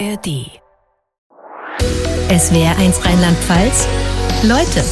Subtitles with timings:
[0.00, 0.50] ARD.
[2.28, 3.86] SWR 1 Rheinland-Pfalz.
[4.42, 4.84] Leute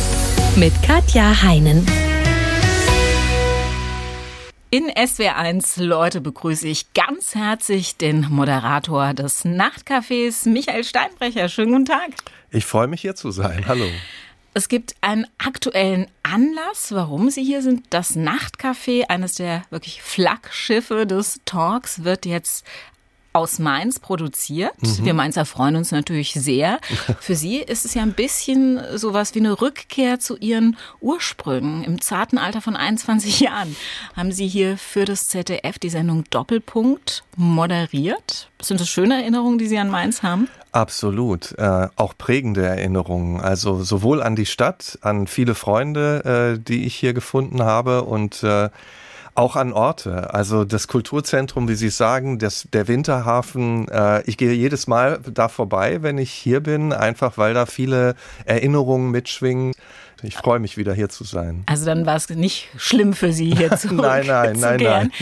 [0.54, 1.84] mit Katja Heinen.
[4.70, 11.48] In SWR1 Leute begrüße ich ganz herzlich den Moderator des Nachtcafés, Michael Steinbrecher.
[11.48, 12.10] Schönen guten Tag.
[12.50, 13.66] Ich freue mich hier zu sein.
[13.66, 13.86] Hallo.
[14.54, 17.86] Es gibt einen aktuellen Anlass, warum Sie hier sind.
[17.88, 22.66] Das Nachtcafé, eines der wirklich Flaggschiffe des Talks, wird jetzt
[23.32, 24.74] aus Mainz produziert.
[24.82, 25.04] Mhm.
[25.04, 26.78] Wir Mainzer freuen uns natürlich sehr.
[27.20, 31.84] Für Sie ist es ja ein bisschen sowas wie eine Rückkehr zu Ihren Ursprüngen.
[31.84, 33.74] Im zarten Alter von 21 Jahren
[34.16, 38.50] haben Sie hier für das ZDF die Sendung Doppelpunkt moderiert.
[38.60, 40.48] Sind das schöne Erinnerungen, die Sie an Mainz haben?
[40.72, 43.40] Absolut, äh, auch prägende Erinnerungen.
[43.40, 48.42] Also sowohl an die Stadt, an viele Freunde, äh, die ich hier gefunden habe und
[48.42, 48.70] äh,
[49.34, 50.34] auch an Orte.
[50.34, 53.88] Also das Kulturzentrum, wie Sie sagen, das, der Winterhafen.
[53.88, 58.14] Äh, ich gehe jedes Mal da vorbei, wenn ich hier bin, einfach weil da viele
[58.44, 59.72] Erinnerungen mitschwingen.
[60.22, 61.64] Ich freue mich wieder hier zu sein.
[61.66, 65.12] Also dann war es nicht schlimm für Sie hier zu Nein, nein, nein, nein.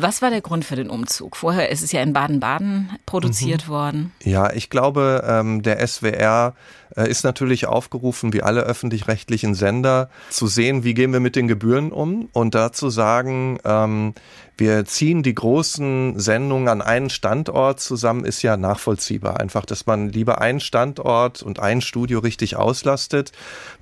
[0.00, 1.36] Was war der Grund für den Umzug?
[1.36, 3.70] Vorher ist es ja in Baden-Baden produziert mhm.
[3.70, 4.12] worden.
[4.22, 6.54] Ja, ich glaube, ähm, der SWR
[6.96, 11.48] äh, ist natürlich aufgerufen, wie alle öffentlich-rechtlichen Sender, zu sehen, wie gehen wir mit den
[11.48, 14.14] Gebühren um und da zu sagen, ähm,
[14.58, 19.38] wir ziehen die großen Sendungen an einen Standort zusammen, ist ja nachvollziehbar.
[19.38, 23.32] Einfach, dass man lieber einen Standort und ein Studio richtig auslastet.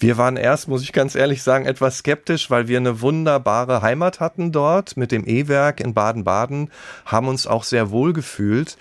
[0.00, 4.20] Wir waren erst, muss ich ganz ehrlich sagen, etwas skeptisch, weil wir eine wunderbare Heimat
[4.20, 6.70] hatten dort mit dem E-Werk in Baden-Baden,
[7.06, 8.76] haben uns auch sehr wohl gefühlt.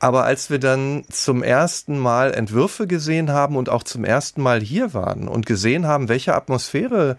[0.00, 4.60] Aber als wir dann zum ersten Mal Entwürfe gesehen haben und auch zum ersten Mal
[4.60, 7.16] hier waren und gesehen haben, welche Atmosphäre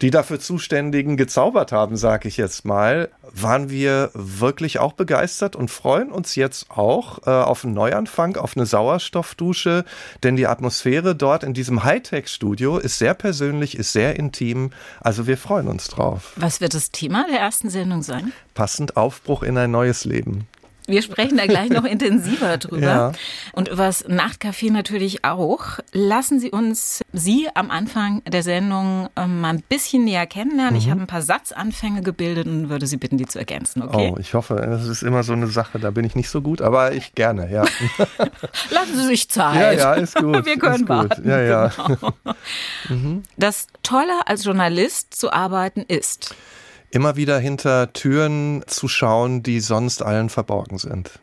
[0.00, 5.70] die dafür Zuständigen gezaubert haben, sage ich jetzt mal, waren wir wirklich auch begeistert und
[5.70, 9.84] freuen uns jetzt auch äh, auf einen Neuanfang, auf eine Sauerstoffdusche,
[10.22, 14.70] denn die Atmosphäre dort in diesem Hightech-Studio ist sehr persönlich, ist sehr intim.
[15.00, 16.32] Also wir freuen uns drauf.
[16.36, 18.32] Was wird das Thema der ersten Sendung sein?
[18.54, 20.46] Passend Aufbruch in ein neues Leben.
[20.92, 22.86] Wir sprechen da gleich noch intensiver drüber.
[22.86, 23.12] Ja.
[23.52, 25.78] Und über das Nachtcafé natürlich auch.
[25.92, 30.74] Lassen Sie uns Sie am Anfang der Sendung ähm, mal ein bisschen näher kennenlernen.
[30.74, 30.78] Mhm.
[30.78, 33.82] Ich habe ein paar Satzanfänge gebildet und würde Sie bitten, die zu ergänzen.
[33.82, 34.12] Okay?
[34.14, 35.78] Oh, ich hoffe, das ist immer so eine Sache.
[35.78, 37.64] Da bin ich nicht so gut, aber ich gerne, ja.
[38.70, 39.78] Lassen Sie sich Zeit.
[39.78, 40.44] Ja, ja, ist gut.
[40.44, 41.26] Wir können warten.
[41.26, 41.68] Ja, ja.
[41.68, 42.12] Genau.
[42.90, 43.22] mhm.
[43.38, 46.34] Das Tolle als Journalist zu arbeiten ist
[46.92, 51.18] immer wieder hinter Türen zu schauen, die sonst allen verborgen sind.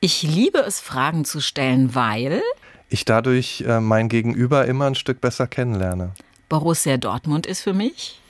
[0.00, 2.42] Ich liebe es, Fragen zu stellen, weil
[2.90, 6.12] ich dadurch äh, mein Gegenüber immer ein Stück besser kennenlerne.
[6.50, 8.20] Borussia Dortmund ist für mich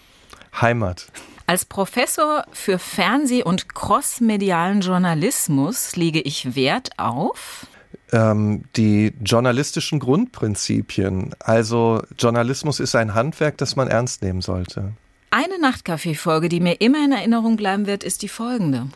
[0.61, 1.07] Heimat.
[1.47, 7.67] Als Professor für Fernseh- und crossmedialen Journalismus lege ich Wert auf
[8.13, 11.35] ähm, die journalistischen Grundprinzipien.
[11.41, 14.93] Also Journalismus ist ein Handwerk, das man ernst nehmen sollte.
[15.37, 18.87] Eine Nachtcafé-Folge, die mir immer in Erinnerung bleiben wird, ist die folgende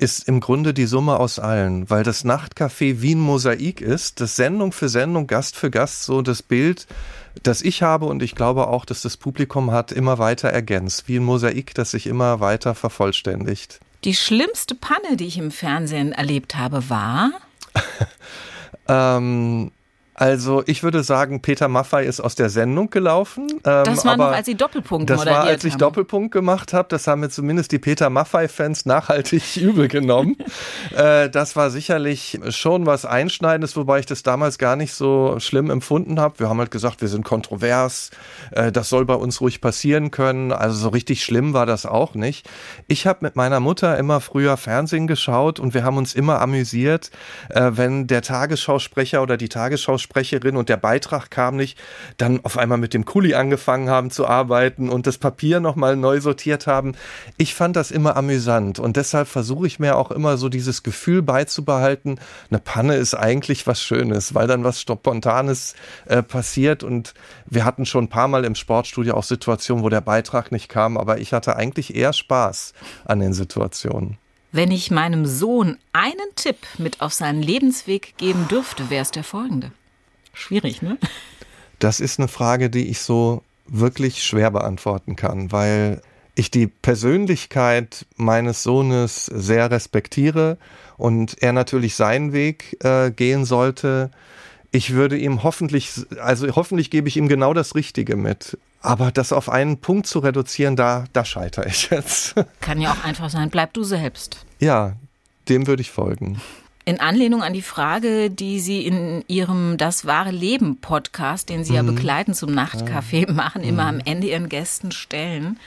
[0.00, 4.36] ist im Grunde die Summe aus allen, weil das Nachtcafé wie ein Mosaik ist, das
[4.36, 6.86] Sendung für Sendung, Gast für Gast so das Bild,
[7.42, 11.16] das ich habe und ich glaube auch, dass das Publikum hat, immer weiter ergänzt, wie
[11.16, 13.80] ein Mosaik, das sich immer weiter vervollständigt.
[14.04, 17.32] Die schlimmste Panne, die ich im Fernsehen erlebt habe, war?
[18.88, 19.72] ähm,
[20.18, 23.46] also ich würde sagen, Peter Maffay ist aus der Sendung gelaufen.
[23.64, 25.78] Ähm, das war noch, als Sie Doppelpunkt Das war, als ich haben.
[25.78, 26.88] Doppelpunkt gemacht habe.
[26.88, 30.36] Das haben mir zumindest die Peter Maffay-Fans nachhaltig übel genommen.
[30.96, 35.70] äh, das war sicherlich schon was Einschneidendes, wobei ich das damals gar nicht so schlimm
[35.70, 36.40] empfunden habe.
[36.40, 38.10] Wir haben halt gesagt, wir sind kontrovers.
[38.50, 40.50] Äh, das soll bei uns ruhig passieren können.
[40.50, 42.50] Also so richtig schlimm war das auch nicht.
[42.88, 47.12] Ich habe mit meiner Mutter immer früher Fernsehen geschaut und wir haben uns immer amüsiert,
[47.50, 51.78] äh, wenn der Tagesschausprecher oder die Tagesschausprecher Sprecherin und der Beitrag kam nicht,
[52.16, 56.20] dann auf einmal mit dem Kuli angefangen haben zu arbeiten und das Papier nochmal neu
[56.20, 56.94] sortiert haben.
[57.36, 61.20] Ich fand das immer amüsant und deshalb versuche ich mir auch immer so dieses Gefühl
[61.20, 62.18] beizubehalten,
[62.50, 65.74] eine Panne ist eigentlich was Schönes, weil dann was Spontanes
[66.06, 67.12] äh, passiert und
[67.44, 70.96] wir hatten schon ein paar Mal im Sportstudio auch Situationen, wo der Beitrag nicht kam,
[70.96, 72.72] aber ich hatte eigentlich eher Spaß
[73.04, 74.16] an den Situationen.
[74.50, 79.24] Wenn ich meinem Sohn einen Tipp mit auf seinen Lebensweg geben dürfte, wäre es der
[79.24, 79.72] folgende.
[80.38, 80.98] Schwierig, ne?
[81.78, 86.00] Das ist eine Frage, die ich so wirklich schwer beantworten kann, weil
[86.34, 90.56] ich die Persönlichkeit meines Sohnes sehr respektiere
[90.96, 94.10] und er natürlich seinen Weg äh, gehen sollte.
[94.70, 98.56] Ich würde ihm hoffentlich, also hoffentlich gebe ich ihm genau das Richtige mit.
[98.80, 102.34] Aber das auf einen Punkt zu reduzieren, da, da scheitere ich jetzt.
[102.60, 104.46] Kann ja auch einfach sein, bleib du selbst.
[104.60, 104.94] Ja,
[105.48, 106.40] dem würde ich folgen.
[106.88, 111.72] In Anlehnung an die Frage, die Sie in Ihrem Das wahre Leben Podcast, den Sie
[111.72, 111.76] mhm.
[111.76, 113.98] ja begleiten zum Nachtcafé machen, immer mhm.
[113.98, 115.60] am Ende Ihren Gästen stellen.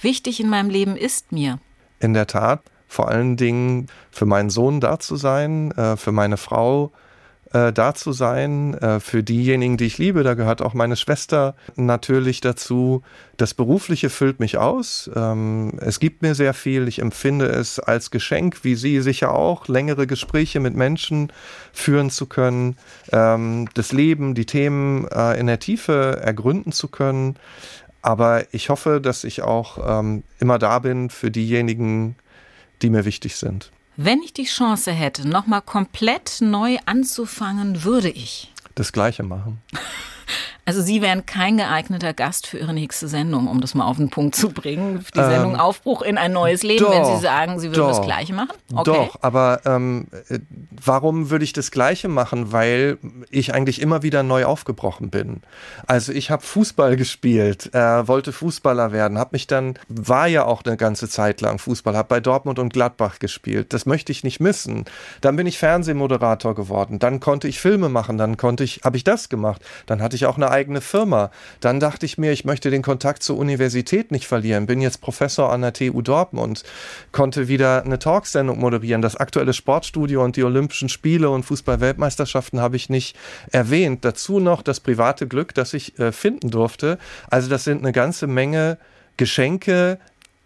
[0.00, 1.58] Wichtig in meinem Leben ist mir.
[1.98, 6.36] In der Tat, vor allen Dingen für meinen Sohn da zu sein, äh, für meine
[6.36, 7.09] Frau äh,
[7.52, 10.22] da zu sein, äh, für diejenigen, die ich liebe.
[10.22, 13.02] Da gehört auch meine Schwester natürlich dazu.
[13.36, 15.10] Das Berufliche füllt mich aus.
[15.16, 16.86] Ähm, es gibt mir sehr viel.
[16.86, 21.32] Ich empfinde es als Geschenk, wie Sie sicher auch, längere Gespräche mit Menschen
[21.72, 22.76] führen zu können,
[23.12, 27.36] ähm, das Leben, die Themen äh, in der Tiefe ergründen zu können.
[28.02, 32.14] Aber ich hoffe, dass ich auch ähm, immer da bin für diejenigen,
[32.80, 33.72] die mir wichtig sind.
[34.02, 38.50] Wenn ich die Chance hätte, nochmal komplett neu anzufangen, würde ich.
[38.74, 39.60] Das Gleiche machen.
[40.64, 44.10] Also Sie wären kein geeigneter Gast für Ihre nächste Sendung, um das mal auf den
[44.10, 45.04] Punkt zu bringen.
[45.14, 47.88] Die Sendung ähm, Aufbruch in ein neues Leben, doch, wenn Sie sagen, Sie würden doch,
[47.88, 48.52] das Gleiche machen?
[48.72, 48.84] Okay.
[48.84, 50.38] Doch, aber ähm, äh,
[50.84, 52.52] warum würde ich das Gleiche machen?
[52.52, 52.98] Weil
[53.30, 55.42] ich eigentlich immer wieder neu aufgebrochen bin.
[55.86, 60.64] Also ich habe Fußball gespielt, äh, wollte Fußballer werden, habe mich dann, war ja auch
[60.64, 63.72] eine ganze Zeit lang Fußball, habe bei Dortmund und Gladbach gespielt.
[63.72, 64.84] Das möchte ich nicht missen.
[65.20, 69.04] Dann bin ich Fernsehmoderator geworden, dann konnte ich Filme machen, dann konnte ich, habe ich
[69.04, 69.62] das gemacht.
[69.86, 71.30] Dann hatte ich auch eine eigene Firma.
[71.60, 74.66] Dann dachte ich mir, ich möchte den Kontakt zur Universität nicht verlieren.
[74.66, 76.62] Bin jetzt Professor an der TU Dortmund,
[77.12, 79.02] konnte wieder eine Talksendung moderieren.
[79.02, 83.16] Das aktuelle Sportstudio und die Olympischen Spiele und Fußball-Weltmeisterschaften habe ich nicht
[83.50, 84.04] erwähnt.
[84.04, 86.98] Dazu noch das private Glück, das ich äh, finden durfte.
[87.30, 88.78] Also das sind eine ganze Menge
[89.16, 89.98] Geschenke,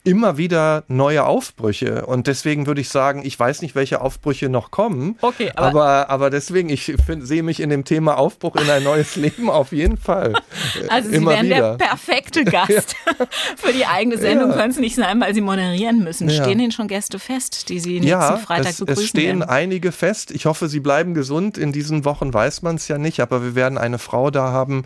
[0.05, 2.05] immer wieder neue Aufbrüche.
[2.05, 5.17] Und deswegen würde ich sagen, ich weiß nicht, welche Aufbrüche noch kommen.
[5.23, 9.17] Okay, aber, aber, aber deswegen, ich sehe mich in dem Thema Aufbruch in ein neues
[9.17, 10.35] Leben auf jeden Fall.
[10.89, 11.77] Also Sie immer wären wieder.
[11.79, 13.27] der perfekte Gast ja.
[13.56, 14.51] für die eigene Sendung.
[14.51, 14.56] Ja.
[14.56, 16.29] Können es nicht sein, weil Sie moderieren müssen.
[16.29, 16.43] Ja.
[16.43, 19.49] Stehen Ihnen schon Gäste fest, die Sie ja, nächsten Freitag es, begrüßen es stehen werden?
[19.49, 20.31] einige fest.
[20.33, 21.56] Ich hoffe, Sie bleiben gesund.
[21.56, 24.85] In diesen Wochen weiß man es ja nicht, aber wir werden eine Frau da haben,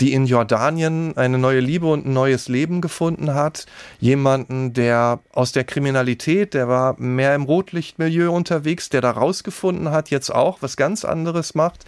[0.00, 3.66] die in Jordanien eine neue Liebe und ein neues Leben gefunden hat.
[4.00, 10.10] Jemanden, der aus der Kriminalität, der war mehr im Rotlichtmilieu unterwegs, der da rausgefunden hat,
[10.10, 11.84] jetzt auch was ganz anderes macht.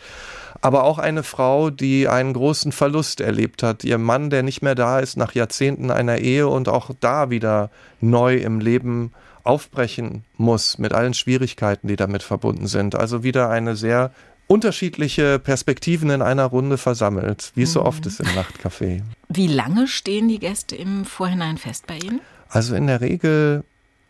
[0.60, 3.84] Aber auch eine Frau, die einen großen Verlust erlebt hat.
[3.84, 7.70] Ihr Mann, der nicht mehr da ist nach Jahrzehnten einer Ehe und auch da wieder
[8.00, 9.12] neu im Leben
[9.44, 12.94] aufbrechen muss mit allen Schwierigkeiten, die damit verbunden sind.
[12.94, 14.11] Also wieder eine sehr
[14.48, 19.02] unterschiedliche Perspektiven in einer Runde versammelt, wie es so oft ist im Nachtcafé.
[19.28, 22.20] Wie lange stehen die Gäste im Vorhinein fest bei Ihnen?
[22.48, 23.62] Also in der Regel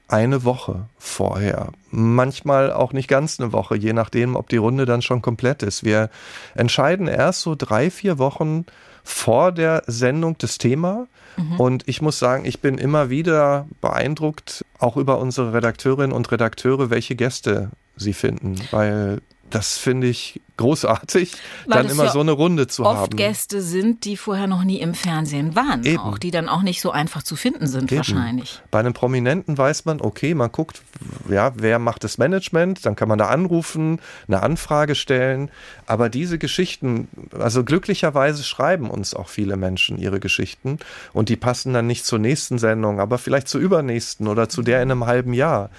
[0.06, 1.73] eine Woche vorher.
[1.90, 5.85] Manchmal auch nicht ganz eine Woche, je nachdem, ob die Runde dann schon komplett ist.
[5.85, 6.08] Wir
[6.55, 8.64] entscheiden erst so drei, vier Wochen
[9.05, 11.08] vor der Sendung das Thema.
[11.37, 11.61] Mhm.
[11.61, 16.91] Und ich muss sagen, ich bin immer wieder beeindruckt, auch über unsere Redakteurinnen und Redakteure,
[16.91, 19.20] welche Gäste sie finden, weil
[19.50, 21.32] das finde ich großartig,
[21.66, 23.02] Weil dann immer ja so eine Runde zu oft haben.
[23.05, 25.99] Oft Gäste sind, die vorher noch nie im Fernsehen waren, Eben.
[25.99, 27.99] auch die dann auch nicht so einfach zu finden sind Eben.
[27.99, 28.60] wahrscheinlich.
[28.70, 30.82] Bei einem Prominenten weiß man, okay, man guckt,
[31.28, 35.50] ja, wer macht das Management, dann kann man da anrufen, eine Anfrage stellen,
[35.87, 40.78] aber diese Geschichten, also glücklicherweise schreiben uns auch viele Menschen ihre Geschichten
[41.12, 44.82] und die passen dann nicht zur nächsten Sendung, aber vielleicht zur übernächsten oder zu der
[44.82, 45.70] in einem halben Jahr.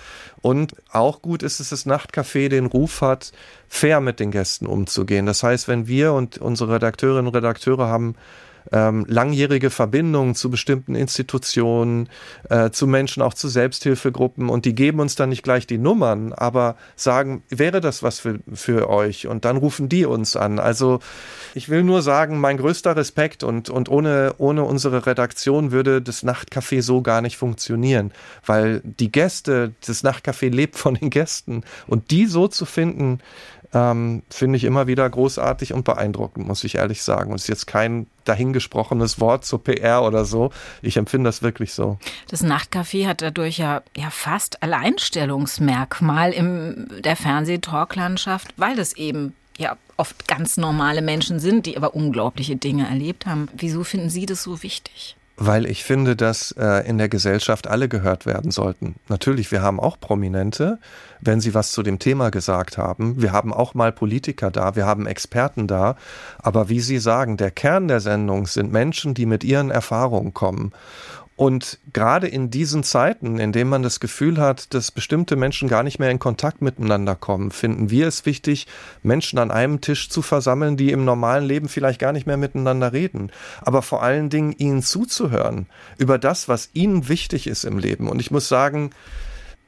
[0.41, 3.31] Und auch gut ist es, dass das Nachtcafé den Ruf hat,
[3.67, 5.25] fair mit den Gästen umzugehen.
[5.25, 8.15] Das heißt, wenn wir und unsere Redakteurinnen und Redakteure haben
[8.71, 12.09] ähm, langjährige Verbindungen zu bestimmten Institutionen,
[12.49, 16.33] äh, zu Menschen, auch zu Selbsthilfegruppen und die geben uns dann nicht gleich die Nummern,
[16.33, 19.27] aber sagen, wäre das was für, für euch?
[19.27, 20.59] Und dann rufen die uns an.
[20.59, 20.99] Also
[21.53, 26.23] ich will nur sagen, mein größter Respekt und, und ohne, ohne unsere Redaktion würde das
[26.23, 28.11] Nachtcafé so gar nicht funktionieren,
[28.45, 33.19] weil die Gäste, das Nachtcafé lebt von den Gästen und die so zu finden,
[33.73, 37.31] ähm, finde ich immer wieder großartig und beeindruckend, muss ich ehrlich sagen.
[37.31, 40.51] Und es ist jetzt kein dahingesprochenes Wort zur PR oder so.
[40.81, 41.97] Ich empfinde das wirklich so.
[42.29, 49.77] Das Nachtcafé hat dadurch ja, ja fast Alleinstellungsmerkmal in der Fernsehtalklandschaft, weil es eben ja
[49.97, 53.49] oft ganz normale Menschen sind, die aber unglaubliche Dinge erlebt haben.
[53.55, 55.15] Wieso finden Sie das so wichtig?
[55.41, 58.95] Weil ich finde, dass äh, in der Gesellschaft alle gehört werden sollten.
[59.07, 60.79] Natürlich, wir haben auch Prominente,
[61.21, 63.21] wenn sie was zu dem Thema gesagt haben.
[63.21, 65.95] Wir haben auch mal Politiker da, wir haben Experten da.
[66.39, 70.73] Aber wie Sie sagen, der Kern der Sendung sind Menschen, die mit ihren Erfahrungen kommen.
[71.39, 75.83] Und gerade in diesen Zeiten, in denen man das Gefühl hat, dass bestimmte Menschen gar
[75.83, 78.67] nicht mehr in Kontakt miteinander kommen, finden wir es wichtig,
[79.03, 82.91] Menschen an einem Tisch zu versammeln, die im normalen Leben vielleicht gar nicht mehr miteinander
[82.91, 83.31] reden,
[83.61, 85.67] aber vor allen Dingen ihnen zuzuhören
[85.97, 88.09] über das, was ihnen wichtig ist im Leben.
[88.09, 88.89] Und ich muss sagen,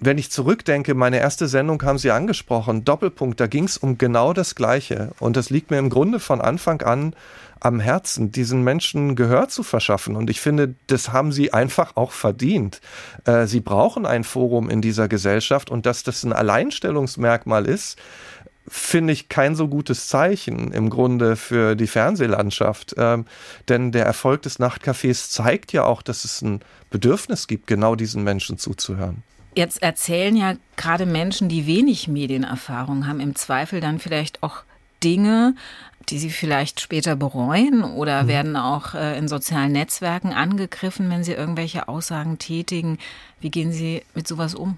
[0.03, 4.33] wenn ich zurückdenke, meine erste Sendung haben Sie angesprochen, Doppelpunkt, da ging es um genau
[4.33, 5.11] das Gleiche.
[5.19, 7.15] Und das liegt mir im Grunde von Anfang an
[7.59, 10.15] am Herzen, diesen Menschen Gehör zu verschaffen.
[10.15, 12.81] Und ich finde, das haben sie einfach auch verdient.
[13.25, 17.99] Äh, sie brauchen ein Forum in dieser Gesellschaft und dass das ein Alleinstellungsmerkmal ist,
[18.67, 22.95] finde ich kein so gutes Zeichen im Grunde für die Fernsehlandschaft.
[22.97, 23.25] Ähm,
[23.69, 28.23] denn der Erfolg des Nachtcafés zeigt ja auch, dass es ein Bedürfnis gibt, genau diesen
[28.23, 29.21] Menschen zuzuhören.
[29.53, 34.63] Jetzt erzählen ja gerade Menschen, die wenig Medienerfahrung haben, im Zweifel dann vielleicht auch
[35.03, 35.55] Dinge,
[36.09, 38.27] die sie vielleicht später bereuen oder mhm.
[38.27, 42.97] werden auch äh, in sozialen Netzwerken angegriffen, wenn sie irgendwelche Aussagen tätigen.
[43.39, 44.77] Wie gehen Sie mit sowas um?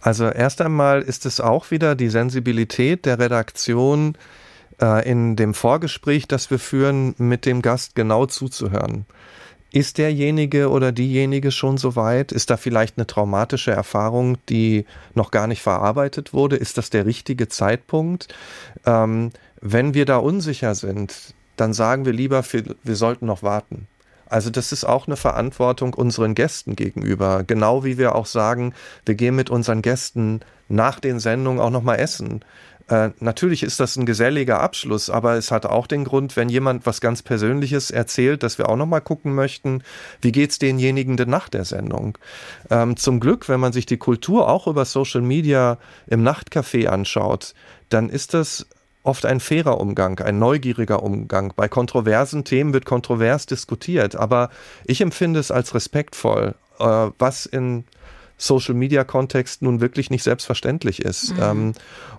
[0.00, 4.16] Also erst einmal ist es auch wieder die Sensibilität der Redaktion
[4.80, 9.06] äh, in dem Vorgespräch, das wir führen, mit dem Gast genau zuzuhören.
[9.72, 12.32] Ist derjenige oder diejenige schon so weit?
[12.32, 14.84] Ist da vielleicht eine traumatische Erfahrung, die
[15.14, 16.56] noch gar nicht verarbeitet wurde?
[16.56, 18.28] Ist das der richtige Zeitpunkt?
[18.84, 22.42] Ähm, wenn wir da unsicher sind, dann sagen wir lieber,
[22.82, 23.86] wir sollten noch warten.
[24.30, 27.42] Also das ist auch eine Verantwortung unseren Gästen gegenüber.
[27.44, 31.82] Genau wie wir auch sagen, wir gehen mit unseren Gästen nach den Sendungen auch noch
[31.82, 32.44] mal essen.
[32.90, 36.86] Äh, natürlich ist das ein geselliger Abschluss, aber es hat auch den Grund, wenn jemand
[36.86, 39.82] was ganz Persönliches erzählt, dass wir auch noch mal gucken möchten,
[40.20, 42.18] wie geht's denjenigen denn nach der Sendung?
[42.68, 47.54] Ähm, zum Glück, wenn man sich die Kultur auch über Social Media im Nachtcafé anschaut,
[47.90, 48.66] dann ist das
[49.02, 51.52] oft ein fairer Umgang, ein neugieriger Umgang.
[51.56, 54.50] Bei kontroversen Themen wird kontrovers diskutiert, aber
[54.84, 56.84] ich empfinde es als respektvoll, äh,
[57.18, 57.84] was in
[58.36, 61.34] Social Media Kontext nun wirklich nicht selbstverständlich ist.
[61.34, 61.42] Mhm.
[61.42, 61.72] Ähm,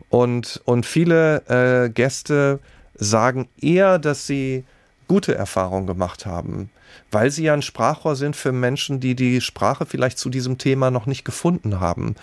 [0.09, 2.59] und, und viele äh, Gäste
[2.95, 4.63] sagen eher, dass sie
[5.07, 6.69] gute Erfahrungen gemacht haben,
[7.11, 10.91] weil sie ja ein Sprachrohr sind für Menschen, die die Sprache vielleicht zu diesem Thema
[10.91, 12.15] noch nicht gefunden haben.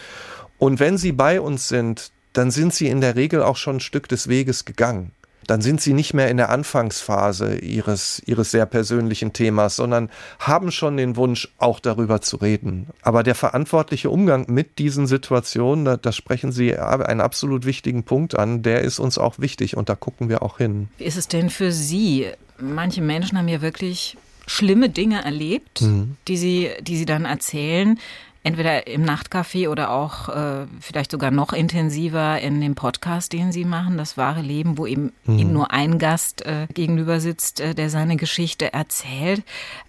[0.58, 3.80] Und wenn sie bei uns sind, dann sind sie in der Regel auch schon ein
[3.80, 5.12] Stück des Weges gegangen
[5.48, 10.70] dann sind sie nicht mehr in der Anfangsphase ihres, ihres sehr persönlichen Themas, sondern haben
[10.70, 12.88] schon den Wunsch, auch darüber zu reden.
[13.02, 18.38] Aber der verantwortliche Umgang mit diesen Situationen, da, da sprechen Sie einen absolut wichtigen Punkt
[18.38, 20.88] an, der ist uns auch wichtig und da gucken wir auch hin.
[20.98, 22.26] Wie ist es denn für Sie?
[22.60, 26.16] Manche Menschen haben ja wirklich schlimme Dinge erlebt, mhm.
[26.26, 27.98] die, sie, die sie dann erzählen
[28.48, 33.66] entweder im Nachtcafé oder auch äh, vielleicht sogar noch intensiver in dem Podcast, den Sie
[33.66, 35.38] machen, das wahre Leben, wo eben mhm.
[35.38, 39.42] Ihnen nur ein Gast äh, gegenüber sitzt, äh, der seine Geschichte erzählt.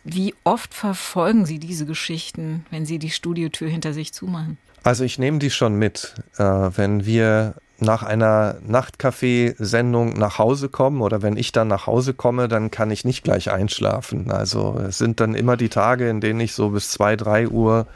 [0.03, 4.57] Wie oft verfolgen Sie diese Geschichten, wenn Sie die Studiotür hinter sich zumachen?
[4.83, 11.01] Also ich nehme die schon mit, äh, wenn wir nach einer Nachtcafé-Sendung nach Hause kommen
[11.01, 14.31] oder wenn ich dann nach Hause komme, dann kann ich nicht gleich einschlafen.
[14.31, 17.87] Also es sind dann immer die Tage, in denen ich so bis zwei, drei Uhr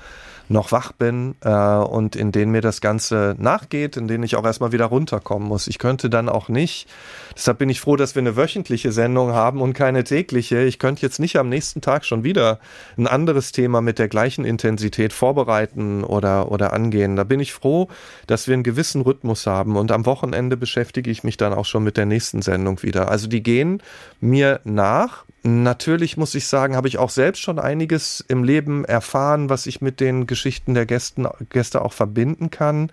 [0.49, 4.45] noch wach bin äh, und in denen mir das Ganze nachgeht, in denen ich auch
[4.45, 5.67] erstmal wieder runterkommen muss.
[5.67, 6.87] Ich könnte dann auch nicht,
[7.35, 10.61] deshalb bin ich froh, dass wir eine wöchentliche Sendung haben und keine tägliche.
[10.63, 12.59] Ich könnte jetzt nicht am nächsten Tag schon wieder
[12.97, 17.15] ein anderes Thema mit der gleichen Intensität vorbereiten oder, oder angehen.
[17.15, 17.87] Da bin ich froh,
[18.27, 21.83] dass wir einen gewissen Rhythmus haben und am Wochenende beschäftige ich mich dann auch schon
[21.83, 23.09] mit der nächsten Sendung wieder.
[23.09, 23.81] Also die gehen
[24.19, 29.49] mir nach Natürlich muss ich sagen, habe ich auch selbst schon einiges im Leben erfahren,
[29.49, 32.91] was ich mit den Geschichten der Gästen, Gäste auch verbinden kann.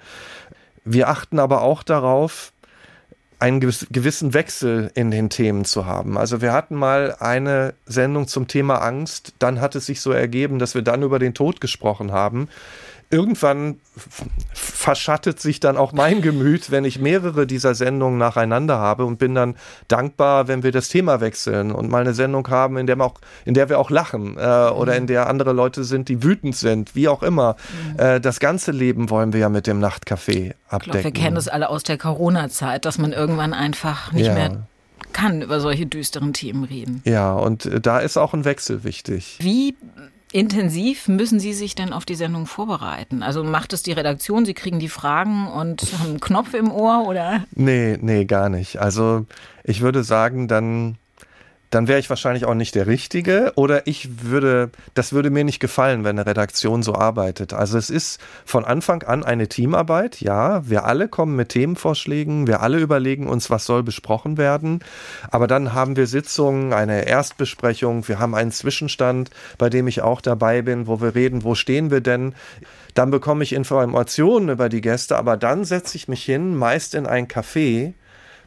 [0.84, 2.52] Wir achten aber auch darauf,
[3.38, 6.18] einen gewissen Wechsel in den Themen zu haben.
[6.18, 10.58] Also wir hatten mal eine Sendung zum Thema Angst, dann hat es sich so ergeben,
[10.58, 12.48] dass wir dann über den Tod gesprochen haben
[13.10, 13.80] irgendwann
[14.52, 19.34] verschattet sich dann auch mein Gemüt, wenn ich mehrere dieser Sendungen nacheinander habe und bin
[19.34, 19.56] dann
[19.88, 23.14] dankbar, wenn wir das Thema wechseln und mal eine Sendung haben, in der wir auch,
[23.44, 26.94] in der wir auch lachen äh, oder in der andere Leute sind, die wütend sind,
[26.94, 27.56] wie auch immer.
[27.94, 27.98] Mhm.
[27.98, 30.78] Äh, das ganze Leben wollen wir ja mit dem Nachtcafé abdecken.
[30.78, 34.34] Ich glaube, wir kennen das alle aus der Corona-Zeit, dass man irgendwann einfach nicht ja.
[34.34, 34.68] mehr
[35.12, 37.02] kann über solche düsteren Themen reden.
[37.04, 39.38] Ja, und äh, da ist auch ein Wechsel wichtig.
[39.40, 39.74] Wie
[40.32, 43.22] intensiv müssen Sie sich denn auf die Sendung vorbereiten?
[43.22, 47.04] Also macht es die Redaktion, Sie kriegen die Fragen und haben einen Knopf im Ohr
[47.06, 47.44] oder?
[47.54, 48.80] Nee, nee, gar nicht.
[48.80, 49.26] Also
[49.64, 50.96] ich würde sagen, dann
[51.70, 55.60] dann wäre ich wahrscheinlich auch nicht der Richtige oder ich würde, das würde mir nicht
[55.60, 57.52] gefallen, wenn eine Redaktion so arbeitet.
[57.52, 62.60] Also es ist von Anfang an eine Teamarbeit, ja, wir alle kommen mit Themenvorschlägen, wir
[62.60, 64.80] alle überlegen uns, was soll besprochen werden,
[65.30, 70.20] aber dann haben wir Sitzungen, eine Erstbesprechung, wir haben einen Zwischenstand, bei dem ich auch
[70.20, 72.34] dabei bin, wo wir reden, wo stehen wir denn?
[72.94, 77.06] Dann bekomme ich Informationen über die Gäste, aber dann setze ich mich hin, meist in
[77.06, 77.94] ein Café,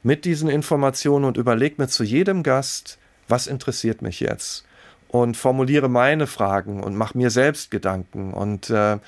[0.05, 2.99] mit diesen Informationen und überlege mir zu jedem Gast,
[3.33, 4.63] was interessiert mich jetzt?
[5.07, 8.99] Und formuliere meine Fragen und mache mir selbst Gedanken und äh,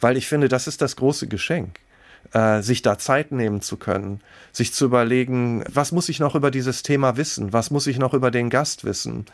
[0.00, 1.80] weil ich finde, das ist das große Geschenk
[2.32, 4.20] äh, sich da Zeit nehmen zu können,
[4.52, 8.14] sich zu überlegen, was muss ich noch über dieses Thema wissen, was muss ich noch
[8.14, 9.26] über den Gast wissen.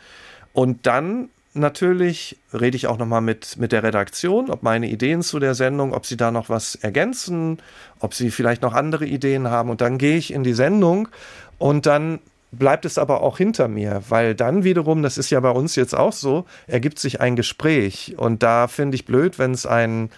[0.51, 5.37] Und dann natürlich rede ich auch nochmal mit, mit der Redaktion, ob meine Ideen zu
[5.39, 7.59] der Sendung, ob sie da noch was ergänzen,
[7.99, 9.69] ob sie vielleicht noch andere Ideen haben.
[9.69, 11.07] Und dann gehe ich in die Sendung
[11.59, 12.19] und dann
[12.51, 15.95] bleibt es aber auch hinter mir, weil dann wiederum, das ist ja bei uns jetzt
[15.95, 18.15] auch so, ergibt sich ein Gespräch.
[18.17, 20.09] Und da finde ich blöd, wenn es ein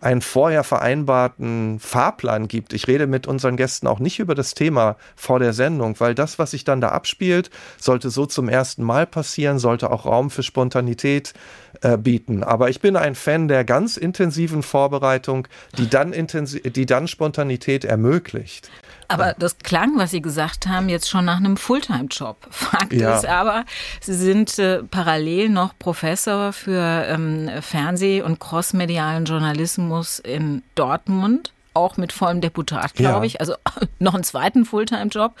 [0.00, 2.72] einen vorher vereinbarten Fahrplan gibt.
[2.72, 6.38] Ich rede mit unseren Gästen auch nicht über das Thema vor der Sendung, weil das,
[6.38, 10.42] was sich dann da abspielt, sollte so zum ersten Mal passieren, sollte auch Raum für
[10.42, 11.32] Spontanität
[11.80, 12.42] äh, bieten.
[12.44, 17.84] Aber ich bin ein Fan der ganz intensiven Vorbereitung, die dann, intensi die dann Spontanität
[17.84, 18.70] ermöglicht.
[19.08, 22.46] Aber das klang, was Sie gesagt haben, jetzt schon nach einem Fulltime-Job.
[22.50, 23.16] Fakt ja.
[23.16, 23.64] ist aber,
[24.00, 31.96] Sie sind äh, parallel noch Professor für ähm, Fernseh- und crossmedialen Journalismus in Dortmund, auch
[31.96, 33.24] mit vollem Deputat, glaube ja.
[33.24, 33.40] ich.
[33.40, 33.54] Also
[33.98, 35.34] noch einen zweiten Fulltime-Job.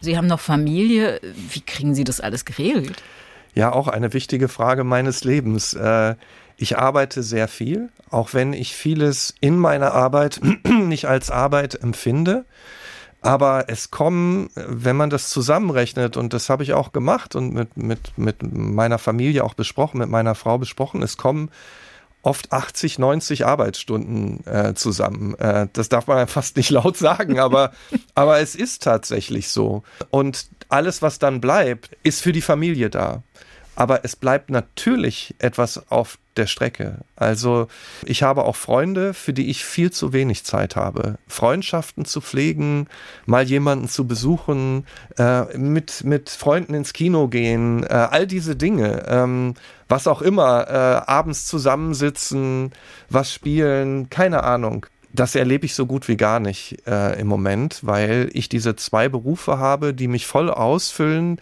[0.00, 1.20] Sie haben noch Familie.
[1.22, 3.02] Wie kriegen Sie das alles geregelt?
[3.54, 5.74] Ja, auch eine wichtige Frage meines Lebens.
[5.74, 6.14] Äh,
[6.56, 12.44] ich arbeite sehr viel, auch wenn ich vieles in meiner Arbeit nicht als Arbeit empfinde.
[13.22, 17.76] Aber es kommen, wenn man das zusammenrechnet, und das habe ich auch gemacht und mit,
[17.76, 21.50] mit, mit meiner Familie auch besprochen, mit meiner Frau besprochen, es kommen
[22.22, 25.34] oft 80, 90 Arbeitsstunden äh, zusammen.
[25.38, 27.72] Äh, das darf man fast nicht laut sagen, aber,
[28.14, 29.82] aber es ist tatsächlich so.
[30.10, 33.22] Und alles, was dann bleibt, ist für die Familie da.
[33.76, 36.98] Aber es bleibt natürlich etwas auf der Strecke.
[37.16, 37.68] Also
[38.04, 41.18] ich habe auch Freunde, für die ich viel zu wenig Zeit habe.
[41.28, 42.88] Freundschaften zu pflegen,
[43.26, 44.86] mal jemanden zu besuchen,
[45.18, 49.04] äh, mit, mit Freunden ins Kino gehen, äh, all diese Dinge.
[49.08, 49.54] Ähm,
[49.88, 52.72] was auch immer, äh, abends zusammensitzen,
[53.08, 54.86] was spielen, keine Ahnung.
[55.12, 59.08] Das erlebe ich so gut wie gar nicht äh, im Moment, weil ich diese zwei
[59.08, 61.40] Berufe habe, die mich voll ausfüllen,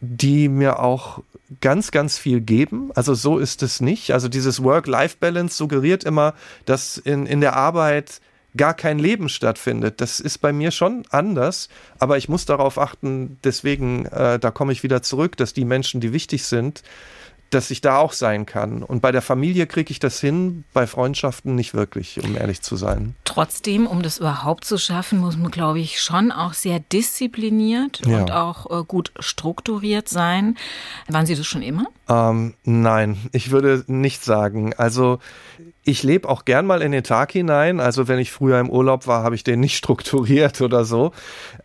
[0.00, 1.22] die mir auch
[1.60, 2.90] ganz, ganz viel geben.
[2.94, 4.12] Also so ist es nicht.
[4.12, 8.20] Also dieses Work-Life-Balance suggeriert immer, dass in, in der Arbeit
[8.56, 10.00] gar kein Leben stattfindet.
[10.00, 11.68] Das ist bei mir schon anders,
[11.98, 16.00] aber ich muss darauf achten, deswegen, äh, da komme ich wieder zurück, dass die Menschen,
[16.00, 16.82] die wichtig sind,
[17.54, 18.82] dass ich da auch sein kann.
[18.82, 22.76] Und bei der Familie kriege ich das hin, bei Freundschaften nicht wirklich, um ehrlich zu
[22.76, 23.14] sein.
[23.24, 28.20] Trotzdem, um das überhaupt zu schaffen, muss man, glaube ich, schon auch sehr diszipliniert ja.
[28.20, 30.56] und auch äh, gut strukturiert sein.
[31.08, 31.86] Waren Sie das schon immer?
[32.08, 34.74] Ähm, nein, ich würde nicht sagen.
[34.74, 35.18] Also
[35.84, 37.80] ich lebe auch gern mal in den Tag hinein.
[37.80, 41.12] Also wenn ich früher im Urlaub war, habe ich den nicht strukturiert oder so.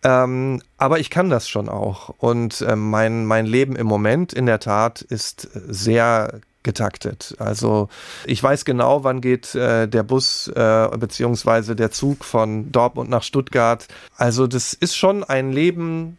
[0.02, 2.14] Ähm, aber ich kann das schon auch.
[2.18, 7.34] Und äh, mein, mein Leben im Moment in der Tat ist sehr getaktet.
[7.38, 7.88] Also
[8.26, 13.22] ich weiß genau, wann geht äh, der Bus äh, beziehungsweise der Zug von Dortmund nach
[13.22, 13.86] Stuttgart.
[14.16, 16.18] Also das ist schon ein Leben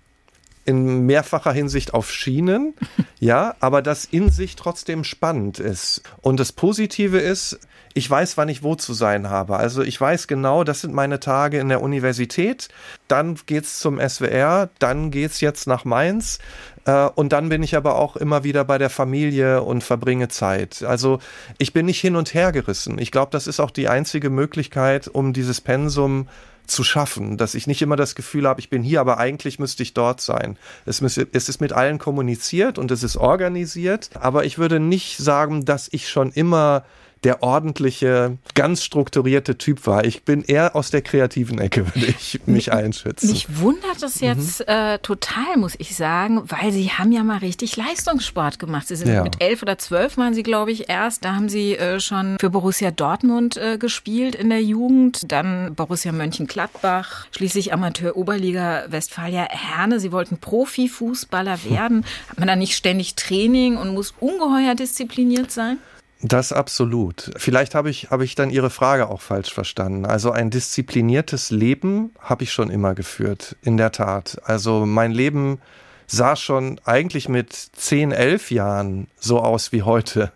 [0.65, 2.73] in mehrfacher Hinsicht auf Schienen,
[3.19, 6.01] ja, aber das in sich trotzdem spannend ist.
[6.21, 7.59] Und das Positive ist,
[7.93, 9.57] ich weiß, wann ich wo zu sein habe.
[9.57, 12.69] Also ich weiß genau, das sind meine Tage in der Universität.
[13.07, 16.39] Dann geht's zum SWR, dann geht's jetzt nach Mainz.
[16.85, 20.83] Äh, und dann bin ich aber auch immer wieder bei der Familie und verbringe Zeit.
[20.83, 21.19] Also
[21.57, 22.99] ich bin nicht hin und her gerissen.
[22.99, 26.27] Ich glaube, das ist auch die einzige Möglichkeit, um dieses Pensum
[26.69, 29.83] zu schaffen, dass ich nicht immer das Gefühl habe, ich bin hier, aber eigentlich müsste
[29.83, 30.57] ich dort sein.
[30.85, 35.17] Es, müsste, es ist mit allen kommuniziert und es ist organisiert, aber ich würde nicht
[35.17, 36.83] sagen, dass ich schon immer
[37.23, 40.05] der ordentliche, ganz strukturierte Typ war.
[40.05, 43.31] Ich bin eher aus der kreativen Ecke, würde ich mich einschätzen.
[43.31, 44.65] Mich wundert es jetzt mhm.
[44.67, 48.87] äh, total, muss ich sagen, weil Sie haben ja mal richtig Leistungssport gemacht.
[48.87, 49.23] Sie sind ja.
[49.23, 51.25] mit elf oder zwölf waren Sie, glaube ich, erst.
[51.25, 56.11] Da haben Sie äh, schon für Borussia Dortmund äh, gespielt in der Jugend, dann Borussia
[56.11, 59.99] Mönchengladbach, schließlich Amateur Oberliga Westfalia Herne.
[59.99, 62.05] Sie wollten Profifußballer werden.
[62.29, 65.77] Hat man da nicht ständig Training und muss ungeheuer diszipliniert sein?
[66.21, 67.31] Das absolut.
[67.37, 70.05] Vielleicht habe ich, habe ich dann Ihre Frage auch falsch verstanden.
[70.05, 74.41] Also ein diszipliniertes Leben habe ich schon immer geführt, in der Tat.
[74.43, 75.59] Also mein Leben
[76.07, 80.33] sah schon eigentlich mit 10, 11 Jahren so aus wie heute,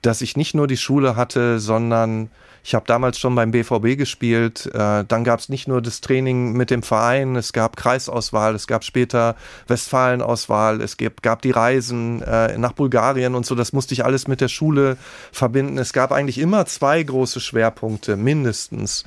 [0.00, 2.30] dass ich nicht nur die Schule hatte, sondern
[2.66, 4.66] ich habe damals schon beim BVB gespielt.
[4.74, 8.66] Äh, dann gab es nicht nur das Training mit dem Verein, es gab Kreisauswahl, es
[8.66, 9.36] gab später
[9.68, 13.54] Westfalenauswahl, es gab, gab die Reisen äh, nach Bulgarien und so.
[13.54, 14.96] Das musste ich alles mit der Schule
[15.30, 15.78] verbinden.
[15.78, 19.04] Es gab eigentlich immer zwei große Schwerpunkte, mindestens.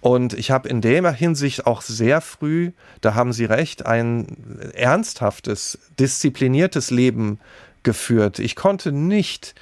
[0.00, 5.80] Und ich habe in der Hinsicht auch sehr früh, da haben Sie recht, ein ernsthaftes,
[5.98, 7.40] diszipliniertes Leben
[7.82, 8.38] geführt.
[8.38, 9.56] Ich konnte nicht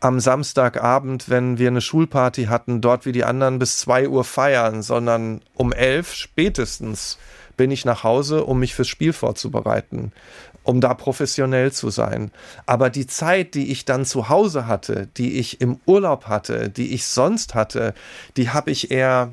[0.00, 4.82] am Samstagabend, wenn wir eine Schulparty hatten, dort wie die anderen bis zwei Uhr feiern,
[4.82, 7.18] sondern um elf spätestens
[7.56, 10.12] bin ich nach Hause, um mich fürs Spiel vorzubereiten,
[10.62, 12.32] um da professionell zu sein.
[12.66, 16.92] Aber die Zeit, die ich dann zu Hause hatte, die ich im Urlaub hatte, die
[16.92, 17.94] ich sonst hatte,
[18.36, 19.32] die habe ich eher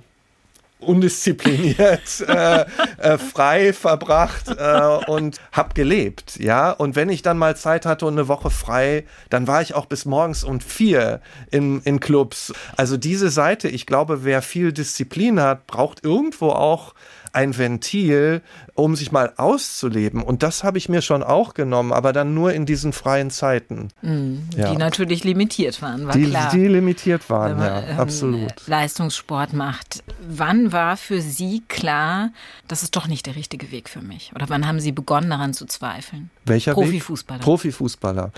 [0.82, 2.66] undiszipliniert, äh,
[2.98, 6.72] äh, frei verbracht äh, und hab gelebt, ja.
[6.72, 9.86] Und wenn ich dann mal Zeit hatte und eine Woche frei, dann war ich auch
[9.86, 12.54] bis morgens um vier in, in Clubs.
[12.76, 16.94] Also diese Seite, ich glaube, wer viel Disziplin hat, braucht irgendwo auch
[17.34, 18.42] ein Ventil,
[18.74, 20.22] um sich mal auszuleben.
[20.22, 23.90] Und das habe ich mir schon auch genommen, aber dann nur in diesen freien Zeiten.
[24.02, 24.72] Mhm, ja.
[24.72, 26.52] Die natürlich limitiert waren, war die, klar.
[26.52, 28.68] Die limitiert waren, man, ja, ähm, absolut.
[28.68, 30.04] Leistungssport macht.
[30.28, 32.32] Wann war für Sie klar,
[32.68, 34.32] das ist doch nicht der richtige Weg für mich?
[34.36, 36.30] Oder wann haben Sie begonnen daran zu zweifeln?
[36.46, 37.40] Welcher Profifußballer.
[37.40, 37.46] Weg?
[37.46, 38.32] Profifußballer.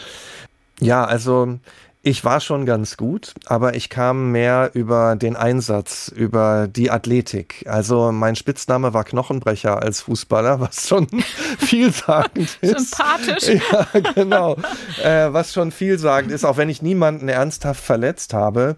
[0.79, 1.59] Ja, also
[2.05, 7.63] ich war schon ganz gut, aber ich kam mehr über den Einsatz, über die Athletik.
[7.65, 11.07] Also mein Spitzname war Knochenbrecher als Fußballer, was schon
[11.59, 12.95] vielsagend ist.
[12.95, 13.61] Sympathisch.
[13.71, 14.57] Ja, genau.
[15.01, 18.75] Äh, was schon vielsagend ist, auch wenn ich niemanden ernsthaft verletzt habe.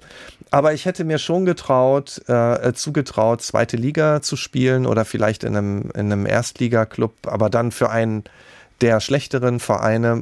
[0.52, 5.58] Aber ich hätte mir schon getraut, äh, zugetraut, zweite Liga zu spielen oder vielleicht in
[5.58, 8.24] einem, in einem Erstligaklub, aber dann für einen
[8.82, 10.16] der schlechteren Vereine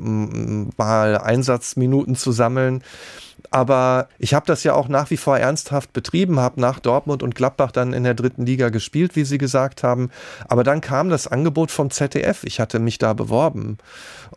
[0.78, 2.84] mal Einsatzminuten zu sammeln.
[3.52, 7.36] Aber ich habe das ja auch nach wie vor ernsthaft betrieben, habe nach Dortmund und
[7.36, 10.10] Gladbach dann in der dritten Liga gespielt, wie Sie gesagt haben.
[10.48, 12.44] Aber dann kam das Angebot vom ZDF.
[12.46, 13.78] Ich hatte mich da beworben.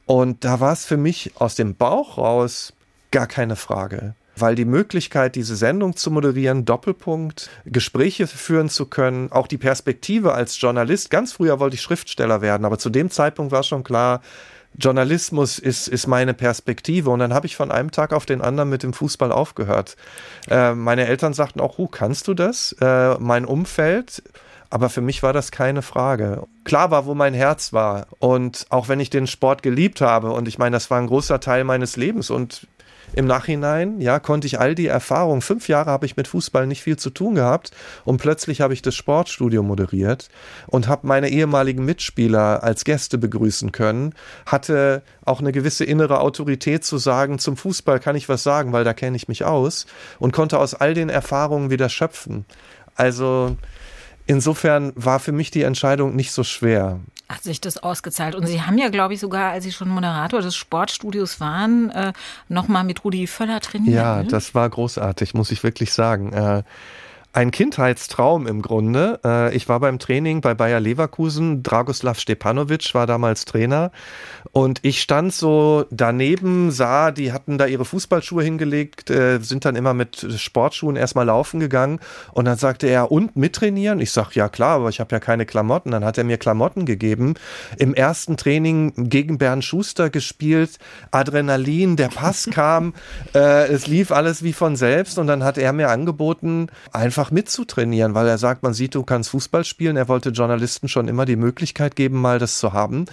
[0.05, 2.75] Und da war es für mich aus dem Bauch raus
[3.11, 9.33] gar keine Frage weil die Möglichkeit, diese Sendung zu moderieren, Doppelpunkt, Gespräche führen zu können,
[9.33, 11.11] auch die Perspektive als Journalist.
[11.11, 14.21] Ganz früher wollte ich Schriftsteller werden, aber zu dem Zeitpunkt war schon klar,
[14.79, 17.11] Journalismus ist, ist meine Perspektive.
[17.11, 19.97] Und dann habe ich von einem Tag auf den anderen mit dem Fußball aufgehört.
[20.51, 22.73] Äh, meine Eltern sagten auch, Hu, kannst du das?
[22.81, 24.23] Äh, mein Umfeld.
[24.69, 26.43] Aber für mich war das keine Frage.
[26.65, 28.09] Klar war, wo mein Herz war.
[28.19, 31.41] Und auch wenn ich den Sport geliebt habe, und ich meine, das war ein großer
[31.41, 32.67] Teil meines Lebens und
[33.17, 36.83] im Nachhinein, ja, konnte ich all die Erfahrungen, fünf Jahre habe ich mit Fußball nicht
[36.83, 37.71] viel zu tun gehabt
[38.05, 40.29] und plötzlich habe ich das Sportstudio moderiert
[40.67, 46.85] und habe meine ehemaligen Mitspieler als Gäste begrüßen können, hatte auch eine gewisse innere Autorität
[46.85, 49.87] zu sagen, zum Fußball kann ich was sagen, weil da kenne ich mich aus
[50.19, 52.45] und konnte aus all den Erfahrungen wieder schöpfen.
[52.97, 53.57] Also
[54.27, 58.35] insofern war für mich die Entscheidung nicht so schwer hat sich das ausgezahlt.
[58.35, 62.13] Und Sie haben ja, glaube ich, sogar, als Sie schon Moderator des Sportstudios waren, äh,
[62.49, 63.97] nochmal mit Rudi Völler trainiert.
[63.97, 64.29] Ja, ne?
[64.29, 66.33] das war großartig, muss ich wirklich sagen.
[66.33, 66.63] Äh,
[67.37, 69.21] ein Kindheitstraum im Grunde.
[69.23, 71.63] Äh, ich war beim Training bei Bayer Leverkusen.
[71.63, 73.93] Dragoslav Stepanovic war damals Trainer.
[74.53, 79.77] Und ich stand so daneben, sah, die hatten da ihre Fußballschuhe hingelegt, äh, sind dann
[79.77, 82.01] immer mit Sportschuhen erstmal laufen gegangen.
[82.33, 84.01] Und dann sagte er, und mittrainieren?
[84.01, 85.91] Ich sag, ja klar, aber ich habe ja keine Klamotten.
[85.91, 87.35] Dann hat er mir Klamotten gegeben.
[87.77, 90.79] Im ersten Training gegen Bernd Schuster gespielt.
[91.11, 92.95] Adrenalin, der Pass kam.
[93.35, 95.19] Äh, es lief alles wie von selbst.
[95.19, 99.03] Und dann hat er mir angeboten, einfach einfach mitzutrainieren, weil er sagt, man sieht, du
[99.03, 99.97] kannst Fußball spielen.
[99.97, 103.07] Er wollte Journalisten schon immer die Möglichkeit geben, mal das zu haben.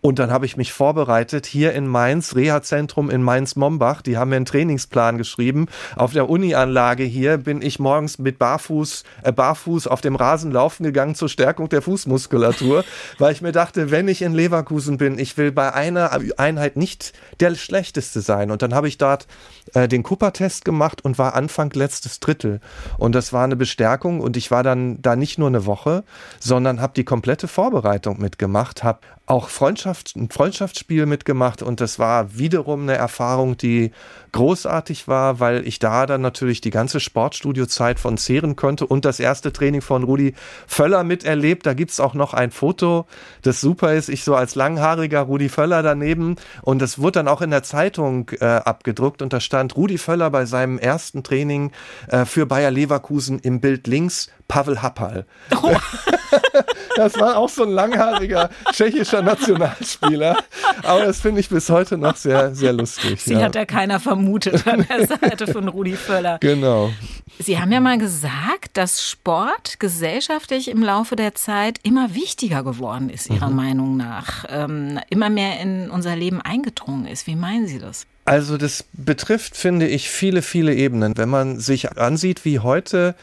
[0.00, 4.02] Und dann habe ich mich vorbereitet hier in Mainz, Reha-Zentrum in Mainz-Mombach.
[4.02, 5.66] Die haben mir einen Trainingsplan geschrieben.
[5.96, 10.84] Auf der Uni-Anlage hier bin ich morgens mit Barfuß, äh, Barfuß auf dem Rasen laufen
[10.84, 12.84] gegangen zur Stärkung der Fußmuskulatur,
[13.18, 17.12] weil ich mir dachte, wenn ich in Leverkusen bin, ich will bei einer Einheit nicht
[17.40, 18.50] der schlechteste sein.
[18.50, 19.26] Und dann habe ich dort
[19.74, 22.60] äh, den Cooper-Test gemacht und war Anfang letztes Drittel.
[22.96, 26.04] Und das war eine Bestärkung und ich war dann da nicht nur eine Woche,
[26.38, 32.38] sondern habe die komplette Vorbereitung mitgemacht, habe auch Freundschaft, ein Freundschaftsspiel mitgemacht und das war
[32.38, 33.90] wiederum eine Erfahrung, die
[34.32, 39.20] großartig war, weil ich da dann natürlich die ganze Sportstudiozeit von zehren konnte und das
[39.20, 40.34] erste Training von Rudi
[40.66, 41.66] Völler miterlebt.
[41.66, 43.06] Da gibt's auch noch ein Foto,
[43.42, 44.08] das super ist.
[44.08, 48.30] Ich so als langhaariger Rudi Völler daneben und das wurde dann auch in der Zeitung
[48.40, 51.72] äh, abgedruckt und da stand Rudi Völler bei seinem ersten Training
[52.08, 55.26] äh, für Bayer Leverkusen im Bild links Pavel Happal.
[55.62, 55.76] Oh.
[56.98, 60.36] das war auch so ein langhaariger tschechischer Nationalspieler.
[60.82, 63.22] Aber das finde ich bis heute noch sehr, sehr lustig.
[63.22, 63.42] Sie ja.
[63.42, 66.38] hat ja keiner vermutet an der Seite von Rudi Völler.
[66.40, 66.90] Genau.
[67.38, 73.10] Sie haben ja mal gesagt, dass Sport gesellschaftlich im Laufe der Zeit immer wichtiger geworden
[73.10, 73.56] ist, Ihrer mhm.
[73.56, 74.44] Meinung nach.
[74.48, 77.28] Ähm, immer mehr in unser Leben eingedrungen ist.
[77.28, 78.06] Wie meinen Sie das?
[78.24, 81.16] Also das betrifft, finde ich, viele, viele Ebenen.
[81.16, 83.14] Wenn man sich ansieht, wie heute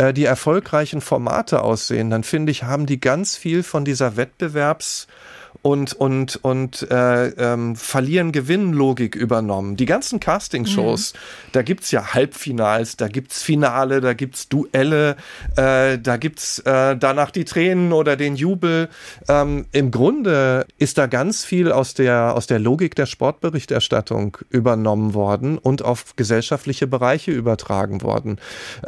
[0.00, 5.06] äh, die erfolgreichen Formate aussehen, dann finde ich, haben die ganz viel von dieser Wettbewerbs-
[5.62, 9.76] und, und, und äh, ähm, verlieren Gewinnlogik übernommen.
[9.76, 11.18] Die ganzen Castingshows, mhm.
[11.52, 15.16] da gibt's ja Halbfinals, da gibt's Finale, da gibt's Duelle,
[15.56, 18.88] äh, da gibt's äh, danach die Tränen oder den Jubel.
[19.28, 25.14] Ähm, Im Grunde ist da ganz viel aus der, aus der Logik der Sportberichterstattung übernommen
[25.14, 28.38] worden und auf gesellschaftliche Bereiche übertragen worden.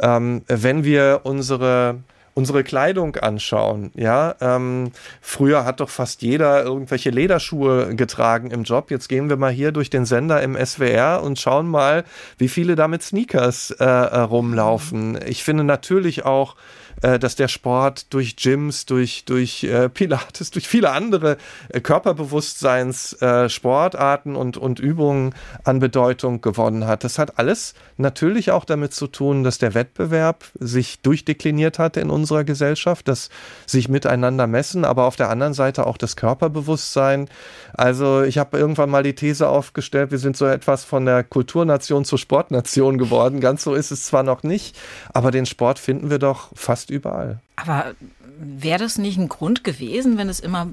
[0.01, 1.99] Ähm, wenn wir unsere
[2.33, 4.91] unsere Kleidung anschauen, ja, ähm,
[5.21, 8.91] früher hat doch fast jeder irgendwelche Lederschuhe getragen im Job.
[8.91, 12.03] Jetzt gehen wir mal hier durch den Sender im SWR und schauen mal,
[12.37, 15.19] wie viele da mit Sneakers äh, äh rumlaufen.
[15.25, 16.55] Ich finde natürlich auch
[17.01, 21.37] äh, dass der Sport durch Gyms, durch, durch äh, Pilates, durch viele andere
[21.69, 27.03] äh, Körperbewusstseins, äh, Sportarten und, und Übungen an Bedeutung gewonnen hat.
[27.03, 32.09] Das hat alles natürlich auch damit zu tun, dass der Wettbewerb sich durchdekliniert hat in
[32.09, 33.29] unserer Gesellschaft, dass
[33.65, 37.29] sich miteinander messen, aber auf der anderen Seite auch das Körperbewusstsein.
[37.73, 42.05] Also ich habe irgendwann mal die These aufgestellt, wir sind so etwas von der Kulturnation
[42.05, 43.39] zur Sportnation geworden.
[43.39, 44.77] Ganz so ist es zwar noch nicht,
[45.13, 47.39] aber den Sport finden wir doch fast überall.
[47.55, 47.93] Aber
[48.39, 50.67] wäre das nicht ein Grund gewesen, wenn es immer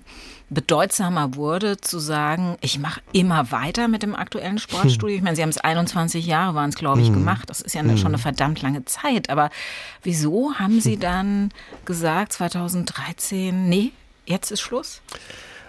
[0.49, 5.17] bedeutsamer wurde, zu sagen, ich mache immer weiter mit dem aktuellen Sportstudio?
[5.17, 7.15] Ich meine, Sie haben es 21 Jahre, waren es, glaube ich, hm.
[7.15, 7.49] gemacht.
[7.49, 9.31] Das ist ja eine, schon eine verdammt lange Zeit.
[9.31, 9.51] Aber
[10.03, 11.51] wieso haben Sie dann
[11.85, 13.93] gesagt, 2013, nee,
[14.27, 15.03] jetzt ist Schluss?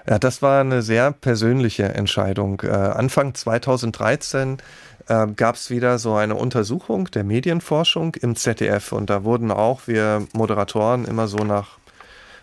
[0.08, 2.62] Ja, das war eine sehr persönliche Entscheidung.
[2.62, 4.58] Äh, Anfang 2013
[5.08, 9.88] äh, gab es wieder so eine Untersuchung der Medienforschung im ZDF und da wurden auch
[9.88, 11.78] wir Moderatoren immer so nach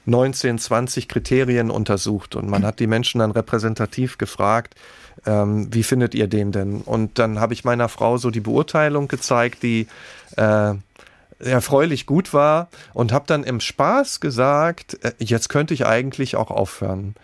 [0.06, 4.74] 19, 20 Kriterien untersucht und man hat die Menschen dann repräsentativ gefragt,
[5.26, 6.80] ähm, wie findet ihr den denn?
[6.80, 9.86] Und dann habe ich meiner Frau so die Beurteilung gezeigt, die
[10.36, 10.74] äh,
[11.38, 16.50] erfreulich gut war und habe dann im Spaß gesagt, äh, jetzt könnte ich eigentlich auch
[16.50, 17.14] aufhören.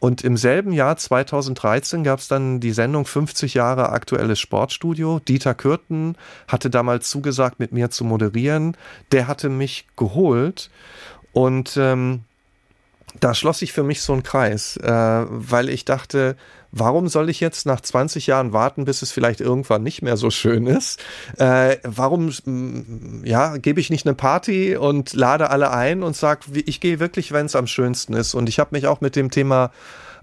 [0.00, 5.18] Und im selben Jahr 2013 gab es dann die Sendung 50 Jahre aktuelles Sportstudio.
[5.18, 8.76] Dieter Kürten hatte damals zugesagt, mit mir zu moderieren.
[9.10, 10.70] Der hatte mich geholt
[11.32, 12.22] und ähm,
[13.18, 14.90] da schloss sich für mich so ein Kreis, äh,
[15.28, 16.36] weil ich dachte,
[16.72, 20.30] warum soll ich jetzt nach 20 Jahren warten, bis es vielleicht irgendwann nicht mehr so
[20.30, 21.00] schön ist?
[21.38, 22.30] Äh, warum,
[23.24, 27.32] ja, gebe ich nicht eine Party und lade alle ein und sage, ich gehe wirklich,
[27.32, 28.34] wenn es am schönsten ist.
[28.34, 29.70] Und ich habe mich auch mit dem Thema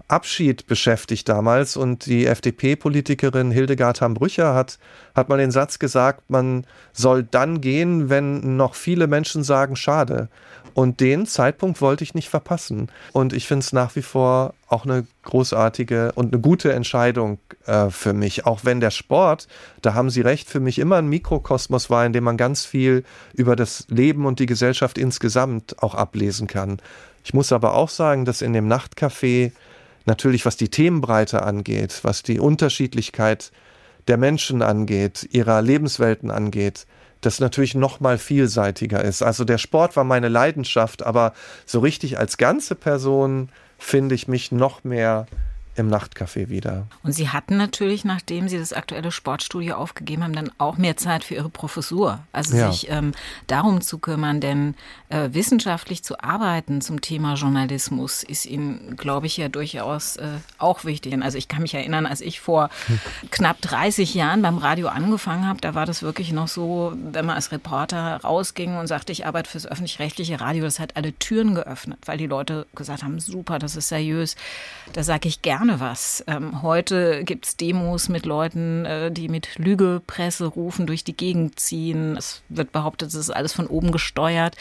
[0.08, 4.78] Abschied beschäftigt damals und die FDP-Politikerin Hildegard Hambrücher hat,
[5.16, 10.28] hat mal den Satz gesagt, man soll dann gehen, wenn noch viele Menschen sagen, schade.
[10.76, 12.92] Und den Zeitpunkt wollte ich nicht verpassen.
[13.12, 17.88] Und ich finde es nach wie vor auch eine großartige und eine gute Entscheidung äh,
[17.88, 18.44] für mich.
[18.44, 19.48] Auch wenn der Sport,
[19.80, 23.04] da haben Sie recht, für mich immer ein Mikrokosmos war, in dem man ganz viel
[23.32, 26.76] über das Leben und die Gesellschaft insgesamt auch ablesen kann.
[27.24, 29.52] Ich muss aber auch sagen, dass in dem Nachtcafé
[30.04, 33.50] natürlich, was die Themenbreite angeht, was die Unterschiedlichkeit
[34.08, 36.86] der Menschen angeht, ihrer Lebenswelten angeht,
[37.26, 39.22] das natürlich noch mal vielseitiger ist.
[39.22, 41.32] Also der Sport war meine Leidenschaft, aber
[41.66, 45.26] so richtig als ganze Person finde ich mich noch mehr
[45.76, 46.86] im Nachtcafé wieder.
[47.02, 51.24] Und Sie hatten natürlich, nachdem Sie das aktuelle Sportstudio aufgegeben haben, dann auch mehr Zeit
[51.24, 52.20] für Ihre Professur.
[52.32, 52.70] Also ja.
[52.70, 53.12] sich ähm,
[53.46, 54.74] darum zu kümmern, denn
[55.08, 60.84] äh, wissenschaftlich zu arbeiten zum Thema Journalismus ist Ihnen, glaube ich, ja durchaus äh, auch
[60.84, 61.06] wichtig.
[61.22, 63.00] Also ich kann mich erinnern, als ich vor hm.
[63.30, 67.36] knapp 30 Jahren beim Radio angefangen habe, da war das wirklich noch so, wenn man
[67.36, 71.98] als Reporter rausging und sagte, ich arbeite fürs öffentlich-rechtliche Radio, das hat alle Türen geöffnet,
[72.06, 74.36] weil die Leute gesagt haben, super, das ist seriös.
[74.92, 76.24] Da sage ich gerne gerne was.
[76.26, 81.58] Ähm, heute gibt es Demos mit Leuten, äh, die mit Lügepresse rufen, durch die Gegend
[81.58, 82.16] ziehen.
[82.16, 84.56] Es wird behauptet, es ist alles von oben gesteuert.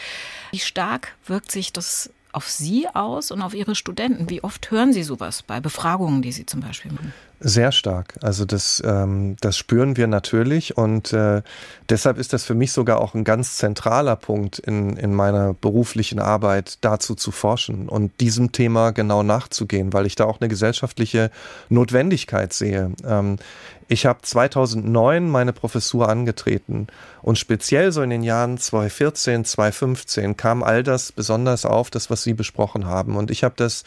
[0.52, 4.30] Wie stark wirkt sich das auf Sie aus und auf Ihre Studenten?
[4.30, 7.14] Wie oft hören Sie sowas bei Befragungen, die Sie zum Beispiel machen?
[7.42, 8.16] Sehr stark.
[8.22, 11.42] Also das, ähm, das spüren wir natürlich und äh,
[11.90, 16.20] deshalb ist das für mich sogar auch ein ganz zentraler Punkt in, in meiner beruflichen
[16.20, 21.30] Arbeit, dazu zu forschen und diesem Thema genau nachzugehen, weil ich da auch eine gesellschaftliche
[21.70, 22.92] Notwendigkeit sehe.
[23.06, 23.38] Ähm,
[23.88, 26.88] ich habe 2009 meine Professur angetreten
[27.22, 32.24] und speziell so in den Jahren 2014, 2015 kam all das besonders auf, das, was
[32.24, 33.16] Sie besprochen haben.
[33.16, 33.84] Und ich habe das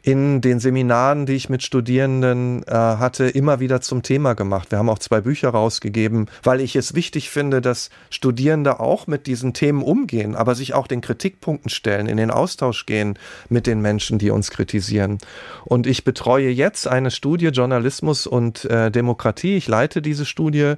[0.00, 4.70] in den Seminaren, die ich mit Studierenden äh, hatte, immer wieder zum Thema gemacht.
[4.70, 9.26] Wir haben auch zwei Bücher rausgegeben, weil ich es wichtig finde, dass Studierende auch mit
[9.26, 13.18] diesen Themen umgehen, aber sich auch den Kritikpunkten stellen, in den Austausch gehen
[13.48, 15.18] mit den Menschen, die uns kritisieren.
[15.64, 19.56] Und ich betreue jetzt eine Studie Journalismus und äh, Demokratie Demokratie.
[19.56, 20.74] Ich leite diese Studie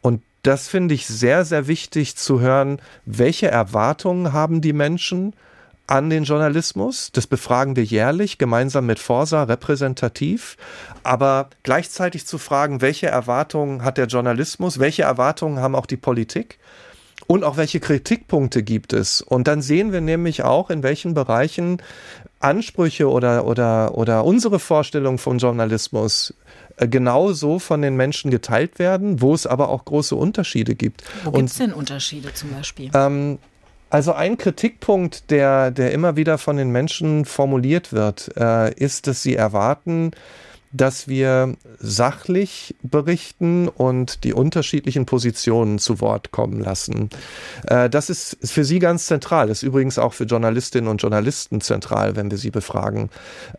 [0.00, 5.34] und das finde ich sehr, sehr wichtig zu hören, welche Erwartungen haben die Menschen
[5.90, 7.10] an den Journalismus.
[7.12, 10.56] Das befragen wir jährlich gemeinsam mit Forsa repräsentativ.
[11.02, 16.58] Aber gleichzeitig zu fragen, welche Erwartungen hat der Journalismus, welche Erwartungen haben auch die Politik
[17.26, 19.20] und auch welche Kritikpunkte gibt es.
[19.20, 21.82] Und dann sehen wir nämlich auch, in welchen Bereichen
[22.38, 26.34] Ansprüche oder, oder, oder unsere Vorstellung von Journalismus
[26.76, 31.02] äh, genauso von den Menschen geteilt werden, wo es aber auch große Unterschiede gibt.
[31.24, 32.90] Wo gibt es denn Unterschiede zum Beispiel?
[32.94, 33.38] Ähm,
[33.90, 39.22] also ein Kritikpunkt, der, der immer wieder von den Menschen formuliert wird, äh, ist, dass
[39.22, 40.12] sie erwarten,
[40.72, 47.10] dass wir sachlich berichten und die unterschiedlichen Positionen zu Wort kommen lassen.
[47.66, 52.16] Äh, das ist für Sie ganz zentral, ist übrigens auch für Journalistinnen und Journalisten zentral,
[52.16, 53.10] wenn wir sie befragen.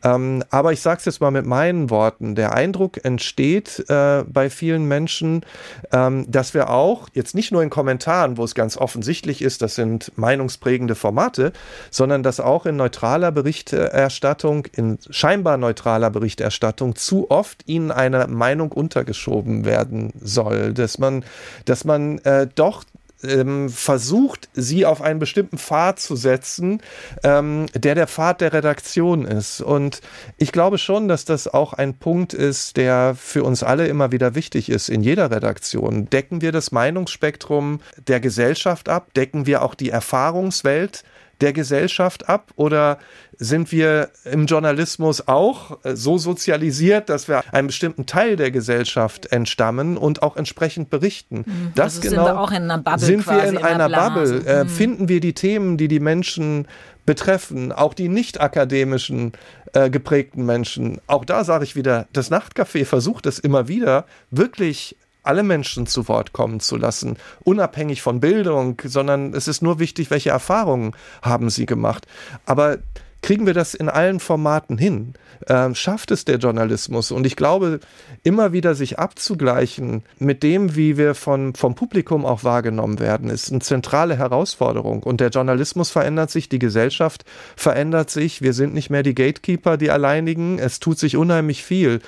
[0.04, 4.50] Ähm, aber ich sage es jetzt mal mit meinen Worten, der Eindruck entsteht äh, bei
[4.50, 5.46] vielen Menschen,
[5.92, 9.76] ähm, dass wir auch, jetzt nicht nur in Kommentaren, wo es ganz offensichtlich ist, das
[9.76, 11.52] sind meinungsprägende Formate,
[11.90, 18.72] sondern dass auch in neutraler Berichterstattung, in scheinbar neutraler Berichterstattung zu oft ihnen eine Meinung
[18.72, 21.26] untergeschoben werden soll, dass man,
[21.66, 22.84] dass man äh, doch
[23.24, 26.82] ähm, versucht, sie auf einen bestimmten Pfad zu setzen,
[27.24, 29.62] ähm, der der Pfad der Redaktion ist.
[29.62, 30.02] Und
[30.38, 34.36] ich glaube schon, dass das auch ein Punkt ist, der für uns alle immer wieder
[34.36, 36.10] wichtig ist in jeder Redaktion.
[36.10, 39.14] Decken wir das Meinungsspektrum der Gesellschaft ab?
[39.14, 41.04] Decken wir auch die Erfahrungswelt
[41.42, 42.52] der Gesellschaft ab?
[42.56, 42.98] Oder
[43.38, 49.98] sind wir im Journalismus auch so sozialisiert, dass wir einem bestimmten Teil der Gesellschaft entstammen
[49.98, 51.44] und auch entsprechend berichten?
[51.46, 51.72] Mhm.
[51.76, 53.90] Das also genau sind wir auch in einer Bubble sind wir in, in einer.
[53.90, 54.44] Bubble.
[54.46, 54.70] Äh, mhm.
[54.70, 56.68] Finden wir die Themen, die die Menschen
[57.06, 59.34] betreffen, auch die nicht akademischen
[59.74, 61.02] äh, geprägten Menschen.
[61.08, 66.08] Auch da sage ich wieder, das Nachtcafé versucht es immer wieder, wirklich alle Menschen zu
[66.08, 71.50] Wort kommen zu lassen, unabhängig von Bildung, sondern es ist nur wichtig, welche Erfahrungen haben
[71.50, 72.08] sie gemacht.
[72.46, 72.80] Aber
[73.22, 75.14] kriegen wir das in allen Formaten hin?
[75.48, 77.12] Ähm, schafft es der Journalismus?
[77.12, 77.80] Und ich glaube,
[78.24, 83.52] immer wieder sich abzugleichen mit dem, wie wir von, vom Publikum auch wahrgenommen werden, ist
[83.52, 85.04] eine zentrale Herausforderung.
[85.04, 88.42] Und der Journalismus verändert sich, die Gesellschaft verändert sich.
[88.42, 90.60] Wir sind nicht mehr die Gatekeeper, die alleinigen.
[90.60, 92.02] Es tut sich unheimlich viel.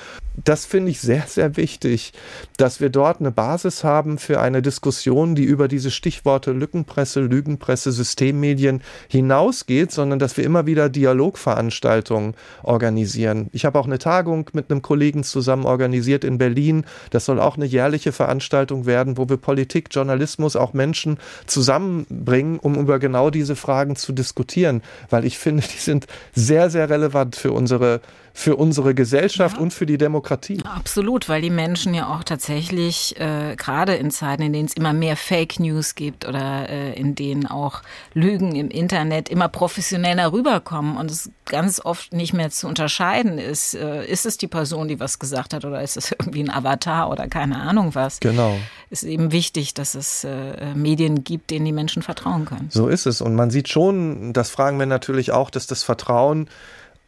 [0.44, 2.12] Das finde ich sehr, sehr wichtig,
[2.58, 7.92] dass wir dort eine Basis haben für eine Diskussion, die über diese Stichworte Lückenpresse, Lügenpresse,
[7.92, 13.50] Systemmedien hinausgeht, sondern dass wir immer wieder Dialogveranstaltungen organisieren.
[13.52, 16.86] Ich habe auch eine Tagung mit einem Kollegen zusammen organisiert in Berlin.
[17.10, 22.76] Das soll auch eine jährliche Veranstaltung werden, wo wir Politik, Journalismus, auch Menschen zusammenbringen, um
[22.76, 27.52] über genau diese Fragen zu diskutieren, weil ich finde, die sind sehr, sehr relevant für
[27.52, 28.00] unsere
[28.36, 29.62] für unsere Gesellschaft ja.
[29.62, 30.60] und für die Demokratie.
[30.66, 34.92] Absolut, weil die Menschen ja auch tatsächlich, äh, gerade in Zeiten, in denen es immer
[34.92, 37.84] mehr Fake News gibt oder äh, in denen auch
[38.16, 43.76] Lügen im Internet immer professioneller rüberkommen und es ganz oft nicht mehr zu unterscheiden ist,
[43.76, 47.12] äh, ist es die Person, die was gesagt hat oder ist es irgendwie ein Avatar
[47.12, 48.20] oder keine Ahnung was.
[48.20, 48.58] Genau.
[48.90, 52.70] Ist eben wichtig, dass es äh, Medien gibt, denen die Menschen vertrauen können.
[52.72, 53.22] So ist es.
[53.22, 56.50] Und man sieht schon, das fragen wir natürlich auch, dass das Vertrauen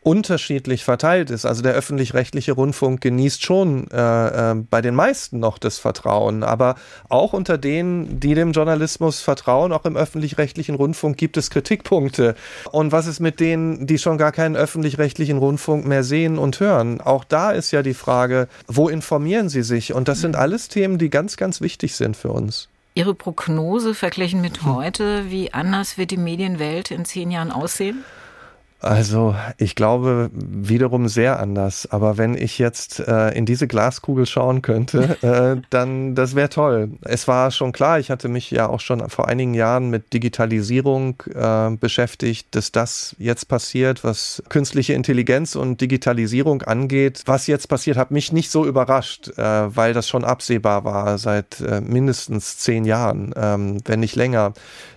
[0.05, 1.45] unterschiedlich verteilt ist.
[1.45, 6.75] Also der öffentlich-rechtliche Rundfunk genießt schon äh, äh, bei den meisten noch das Vertrauen, aber
[7.09, 12.35] auch unter denen, die dem Journalismus vertrauen, auch im öffentlich-rechtlichen Rundfunk gibt es Kritikpunkte.
[12.71, 17.01] Und was ist mit denen, die schon gar keinen öffentlich-rechtlichen Rundfunk mehr sehen und hören?
[17.01, 19.91] Auch da ist ja die Frage, wo informieren sie sich?
[19.91, 22.69] Und das sind alles Themen, die ganz, ganz wichtig sind für uns.
[22.93, 28.05] Ihre Prognose verglichen mit heute, wie anders wird die Medienwelt in zehn Jahren aussehen?
[28.79, 31.87] Also ich glaube wiederum sehr anders.
[31.89, 35.17] Aber wenn ich jetzt äh, in diese Glaskugel schauen könnte,
[35.57, 36.91] äh, dann das wäre toll.
[37.01, 41.23] Es war schon klar, ich hatte mich ja auch schon vor einigen Jahren mit Digitalisierung
[41.33, 47.23] äh, beschäftigt, dass das jetzt passiert, was künstliche Intelligenz und Digitalisierung angeht.
[47.25, 51.61] Was jetzt passiert, hat mich nicht so überrascht, äh, weil das schon absehbar war seit
[51.61, 54.53] äh, mindestens zehn Jahren, ähm, wenn nicht länger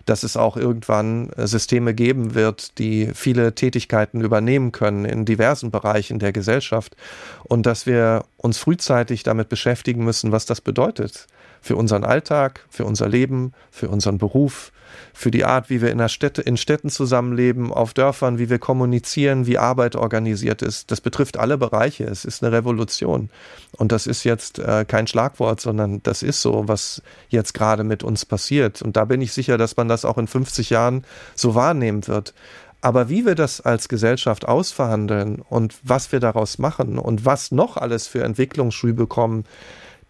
[0.08, 5.70] dass es auch irgendwann äh, Systeme geben wird, die viele Tätigkeiten übernehmen können in diversen
[5.70, 6.96] Bereichen der Gesellschaft
[7.44, 11.26] und dass wir uns frühzeitig damit beschäftigen müssen, was das bedeutet
[11.60, 14.72] für unseren Alltag, für unser Leben, für unseren Beruf,
[15.12, 18.58] für die Art, wie wir in, der Städte, in Städten zusammenleben, auf Dörfern, wie wir
[18.58, 20.90] kommunizieren, wie Arbeit organisiert ist.
[20.90, 22.04] Das betrifft alle Bereiche.
[22.04, 23.30] Es ist eine Revolution.
[23.72, 28.02] Und das ist jetzt äh, kein Schlagwort, sondern das ist so, was jetzt gerade mit
[28.02, 28.80] uns passiert.
[28.80, 32.34] Und da bin ich sicher, dass man das auch in 50 Jahren so wahrnehmen wird.
[32.80, 37.76] Aber wie wir das als Gesellschaft ausverhandeln und was wir daraus machen und was noch
[37.76, 39.44] alles für Entwicklungsschübe kommen,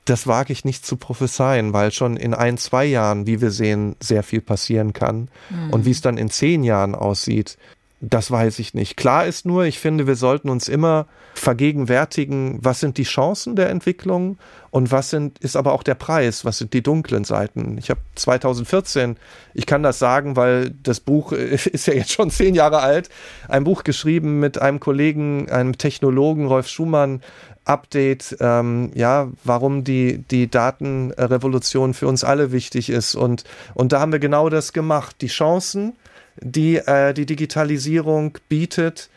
[0.04, 3.96] das wage ich nicht zu prophezeien, weil schon in ein, zwei Jahren, wie wir sehen,
[4.00, 5.28] sehr viel passieren kann.
[5.50, 5.70] Mhm.
[5.70, 7.58] Und wie es dann in zehn Jahren aussieht,
[8.01, 8.96] Das weiß ich nicht.
[8.96, 13.70] Klar ist nur, ich finde, wir sollten uns immer vergegenwärtigen, was sind die Chancen der
[13.70, 14.38] Entwicklung
[14.70, 17.76] und was sind, ist aber auch der Preis, was sind die dunklen Seiten.
[17.76, 19.16] Ich habe 2014,
[19.53, 23.09] ich kann das sagen, weil das Buch ist ja jetzt schon zehn Jahre alt,
[23.49, 27.20] ein Buch geschrieben mit einem Kollegen, einem Technologen, Rolf Schumann,
[27.64, 33.16] Update, ähm, ja, warum die, die Datenrevolution für uns alle wichtig ist.
[33.16, 33.44] Und,
[33.74, 35.16] und da haben wir genau das gemacht.
[35.20, 35.94] Die Chancen,
[36.41, 39.09] die äh, die Digitalisierung bietet,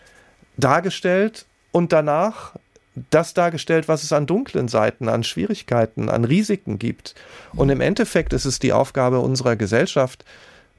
[0.58, 2.54] dargestellt und danach
[3.10, 7.16] das dargestellt, was es an dunklen Seiten, an Schwierigkeiten, an Risiken gibt.
[7.56, 10.26] Und im Endeffekt ist es die Aufgabe unserer Gesellschaft,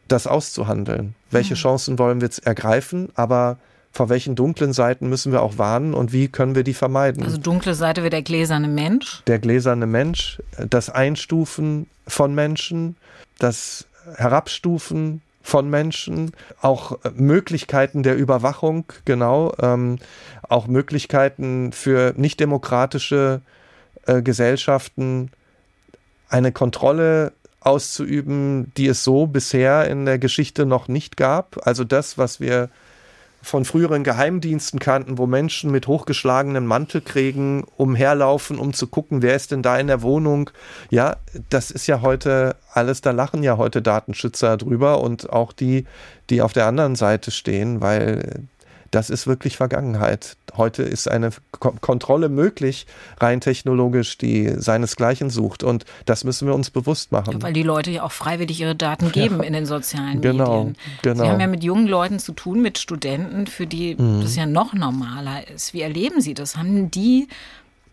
[0.09, 1.15] das auszuhandeln.
[1.31, 1.59] Welche mhm.
[1.59, 3.59] Chancen wollen wir jetzt ergreifen, aber
[3.93, 7.23] vor welchen dunklen Seiten müssen wir auch warnen und wie können wir die vermeiden?
[7.25, 9.23] Also dunkle Seite wie der gläserne Mensch.
[9.27, 12.97] Der gläserne Mensch, das Einstufen von Menschen,
[13.39, 13.87] das
[14.17, 19.99] Herabstufen von Menschen, auch Möglichkeiten der Überwachung, genau, ähm,
[20.49, 23.43] auch Möglichkeiten für nichtdemokratische
[24.07, 25.31] äh, Gesellschaften,
[26.29, 31.67] eine Kontrolle auszuüben, die es so bisher in der Geschichte noch nicht gab.
[31.67, 32.71] Also das, was wir
[33.43, 39.51] von früheren Geheimdiensten kannten, wo Menschen mit hochgeschlagenen Mantelkrägen umherlaufen, um zu gucken, wer ist
[39.51, 40.51] denn da in der Wohnung.
[40.91, 41.17] Ja,
[41.51, 45.87] das ist ja heute alles, da lachen ja heute Datenschützer drüber und auch die,
[46.31, 48.47] die auf der anderen Seite stehen, weil
[48.93, 50.37] das ist wirklich Vergangenheit.
[50.57, 52.87] Heute ist eine K Kontrolle möglich,
[53.21, 55.63] rein technologisch, die seinesgleichen sucht.
[55.63, 57.33] Und das müssen wir uns bewusst machen.
[57.33, 59.45] Ja, weil die Leute ja auch freiwillig ihre Daten geben ja.
[59.45, 60.77] in den sozialen genau, Medien.
[61.03, 61.25] Genau.
[61.25, 64.23] Sie haben ja mit jungen Leuten zu tun, mit Studenten, für die mhm.
[64.23, 65.75] das ja noch normaler ist.
[65.75, 66.57] Wie erleben Sie das?
[66.57, 67.29] Haben die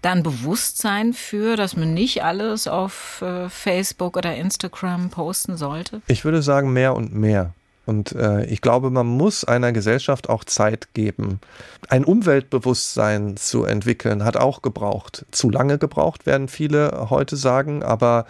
[0.02, 6.02] dann Bewusstsein für, dass man nicht alles auf äh, Facebook oder Instagram posten sollte?
[6.08, 7.54] Ich würde sagen, mehr und mehr.
[7.86, 11.40] Und äh, ich glaube, man muss einer Gesellschaft auch Zeit geben.
[11.88, 15.26] Ein Umweltbewusstsein zu entwickeln hat auch gebraucht.
[15.32, 18.26] Zu lange gebraucht, werden viele heute sagen, aber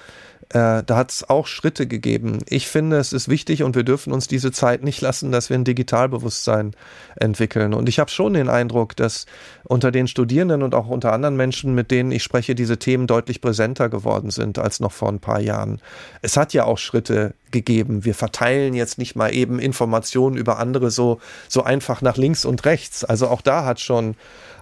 [0.52, 2.40] äh, da hat es auch Schritte gegeben.
[2.48, 5.58] Ich finde, es ist wichtig und wir dürfen uns diese Zeit nicht lassen, dass wir
[5.58, 6.72] ein Digitalbewusstsein
[7.18, 7.76] entwickeln.
[7.76, 9.28] Und ich habe schon den Eindruck, dass
[9.64, 13.42] unter den Studierenden und auch unter anderen Menschen, mit denen ich spreche, diese Themen deutlich
[13.42, 15.82] präsenter geworden sind als noch vor ein paar Jahren.
[16.24, 18.04] Es hat ja auch Schritte gegeben.
[18.04, 22.66] Wir verteilen jetzt nicht mal eben Informationen über andere so, so einfach nach links und
[22.66, 23.04] rechts.
[23.04, 24.16] Also auch da hat schon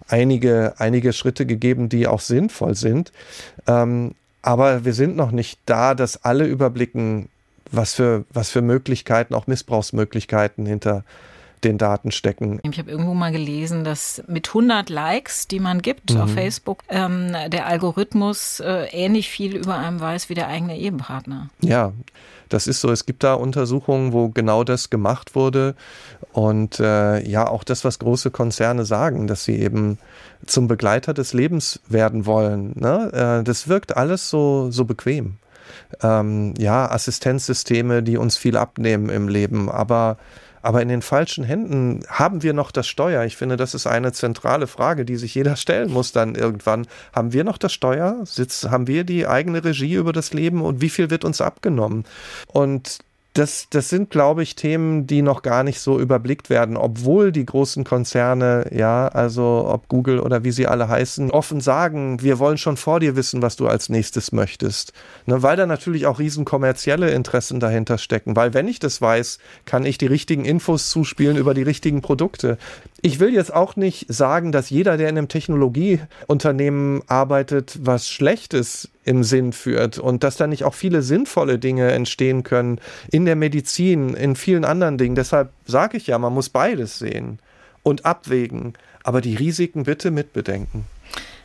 [0.09, 3.13] einige, einige Schritte gegeben, die auch sinnvoll sind.
[3.67, 4.15] Ähm,
[4.48, 7.28] aber wir sind noch nicht da, dass alle überblicken,
[7.70, 11.04] was für, was für Möglichkeiten, auch Missbrauchsmöglichkeiten hinter
[11.64, 12.60] den Daten stecken.
[12.70, 16.22] Ich habe irgendwo mal gelesen, dass mit 100 Likes, die man gibt mhm.
[16.22, 21.49] auf Facebook, ähm, der Algorithmus äh, ähnlich viel über einem weiß wie der eigene Ehepartner.
[21.62, 21.93] Ja,
[22.49, 22.91] das ist so.
[22.91, 25.76] Es gibt da Untersuchungen, wo genau das gemacht wurde.
[26.32, 29.97] Und äh, ja, auch das, was große Konzerne sagen, dass sie eben
[30.45, 32.74] zum Begleiter des Lebens werden wollen.
[32.76, 33.39] Ne?
[33.39, 35.38] Äh, das wirkt alles so, so bequem.
[36.01, 40.18] Ähm, ja, Assistenzsysteme, die uns viel abnehmen im Leben, aber
[40.68, 43.24] aber in den falschen Händen haben wir noch das Steuer.
[43.24, 46.88] Ich finde, das ist eine zentrale Frage, die sich jeder stellen muss dann irgendwann.
[47.13, 48.18] Haben wir noch das Steuer?
[48.26, 52.03] Sitz, haben wir die eigene Regie über das Leben und wie viel wird uns abgenommen?
[52.47, 52.97] Und
[53.38, 57.45] das, das sind, glaube ich, Themen, die noch gar nicht so überblickt werden, obwohl die
[57.45, 62.57] großen Konzerne, ja, also ob Google oder wie sie alle heißen, offen sagen, wir wollen
[62.57, 64.93] schon vor dir wissen, was du als nächstes möchtest.
[65.25, 68.35] Ne, weil da natürlich auch riesen kommerzielle Interessen dahinter stecken.
[68.35, 72.57] Weil wenn ich das weiß, kann ich die richtigen Infos zuspielen über die richtigen Produkte.
[73.02, 78.89] Ich will jetzt auch nicht sagen, dass jeder, der in einem Technologieunternehmen arbeitet, was Schlechtes
[79.04, 82.80] im Sinn führt und dass da nicht auch viele sinnvolle Dinge entstehen können
[83.12, 85.16] in der Medizin, in vielen anderen Dingen.
[85.16, 87.39] Deshalb sage ich ja, man muss beides sehen
[87.84, 88.74] und abwägen,
[89.04, 90.86] aber die Risiken bitte mitbedenken.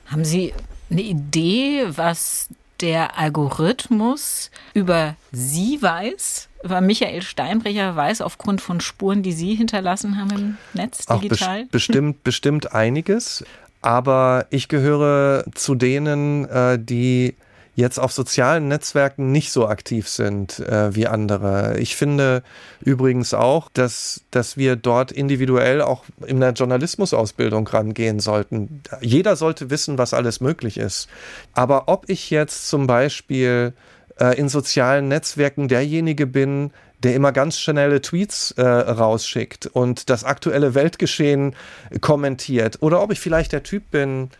[0.07, 0.55] Haben Sie
[0.91, 2.49] eine Idee, was
[2.83, 6.49] der Algorithmus über Sie weiß?
[6.64, 11.62] Über Michael Steinbrecher weiß aufgrund von Spuren, die Sie hinterlassen haben im Netz digital?
[11.62, 13.45] Auch bestimmt, bestimmt einiges.
[13.80, 17.35] Aber ich gehöre zu denen, äh, die
[17.75, 21.79] jetzt auf sozialen Netzwerken nicht so aktiv sind äh, wie andere.
[21.79, 22.43] Ich finde
[22.81, 28.83] übrigens auch, dass, dass wir dort individuell auch in der Journalismusausbildung rangehen sollten.
[29.01, 31.09] Jeder sollte wissen, was alles möglich ist.
[31.55, 33.73] Aber ob ich jetzt zum Beispiel
[34.20, 40.25] äh, in sozialen Netzwerken derjenige bin, der immer ganz schnelle Tweets äh, rausschickt und das
[40.25, 41.57] aktuelle Weltgeschehen
[42.01, 42.79] kommentiert.
[42.81, 44.31] Oder ob ich vielleicht der Typ bin,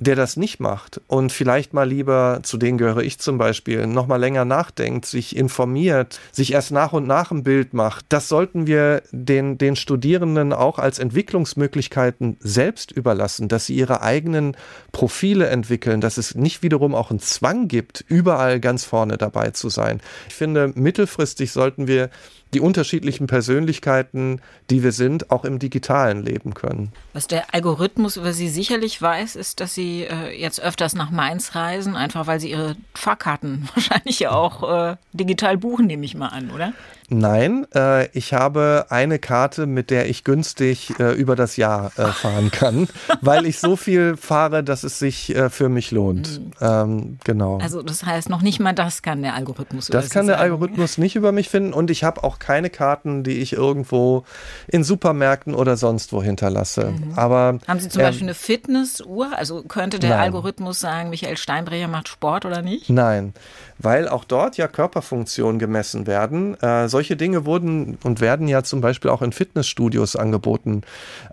[0.00, 4.06] der das nicht macht und vielleicht mal lieber, zu denen gehöre ich zum Beispiel, noch
[4.06, 8.66] mal länger nachdenkt, sich informiert, sich erst nach und nach ein Bild macht, das sollten
[8.66, 14.56] wir den, den Studierenden auch als Entwicklungsmöglichkeiten selbst überlassen, dass sie ihre eigenen
[14.90, 19.68] Profile entwickeln, dass es nicht wiederum auch einen Zwang gibt, überall ganz vorne dabei zu
[19.68, 20.00] sein.
[20.28, 22.08] Ich finde, mittelfristig sollten wir
[22.54, 24.40] die unterschiedlichen Persönlichkeiten,
[24.70, 26.92] die wir sind, auch im Digitalen leben können.
[27.12, 31.54] Was der Algorithmus über Sie sicherlich weiß, ist, dass Sie äh, jetzt öfters nach Mainz
[31.54, 36.28] reisen, einfach weil Sie Ihre Fahrkarten wahrscheinlich ja auch äh, digital buchen, nehme ich mal
[36.28, 36.72] an, oder?
[37.12, 42.06] Nein, äh, ich habe eine Karte, mit der ich günstig äh, über das Jahr äh,
[42.06, 42.88] fahren kann,
[43.20, 46.40] weil ich so viel fahre, dass es sich äh, für mich lohnt.
[46.40, 46.52] Mhm.
[46.60, 47.58] Ähm, genau.
[47.58, 49.88] Also das heißt, noch nicht mal das kann der Algorithmus.
[49.88, 53.38] Das kann der Algorithmus nicht über mich finden und ich habe auch keine Karten, die
[53.38, 54.24] ich irgendwo
[54.66, 56.92] in Supermärkten oder sonst wo hinterlasse.
[56.92, 57.12] Mhm.
[57.16, 59.30] Aber haben Sie zum Beispiel eine Fitnessuhr?
[59.36, 60.20] Also könnte der nein.
[60.20, 62.90] Algorithmus sagen, Michael Steinbrecher macht Sport oder nicht?
[62.90, 63.34] Nein,
[63.78, 66.60] weil auch dort ja Körperfunktionen gemessen werden.
[66.60, 70.82] Äh, solche Dinge wurden und werden ja zum Beispiel auch in Fitnessstudios angeboten.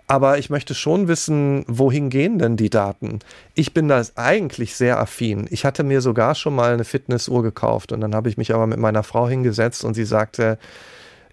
[0.06, 3.18] Aber ich möchte schon wissen, wohin gehen denn die Daten?
[3.54, 5.46] Ich bin da eigentlich sehr affin.
[5.50, 8.66] Ich hatte mir sogar schon mal eine Fitnessuhr gekauft und dann habe ich mich aber
[8.66, 10.58] mit meiner Frau hingesetzt und sie sagte,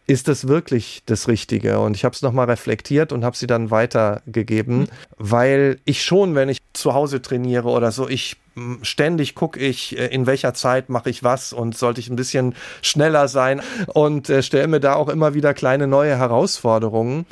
[0.08, 1.80] ist das wirklich das Richtige?
[1.80, 4.88] Und ich habe es nochmal reflektiert und habe sie dann weitergegeben, mhm.
[5.18, 8.38] weil ich schon, wenn ich zu Hause trainiere oder so, ich
[8.84, 12.56] ständig gucke ich, äh, in welcher Zeit mache ich was und sollte ich ein bisschen
[12.82, 17.26] schneller sein und äh, stelle mir da auch immer wieder kleine neue Herausforderungen.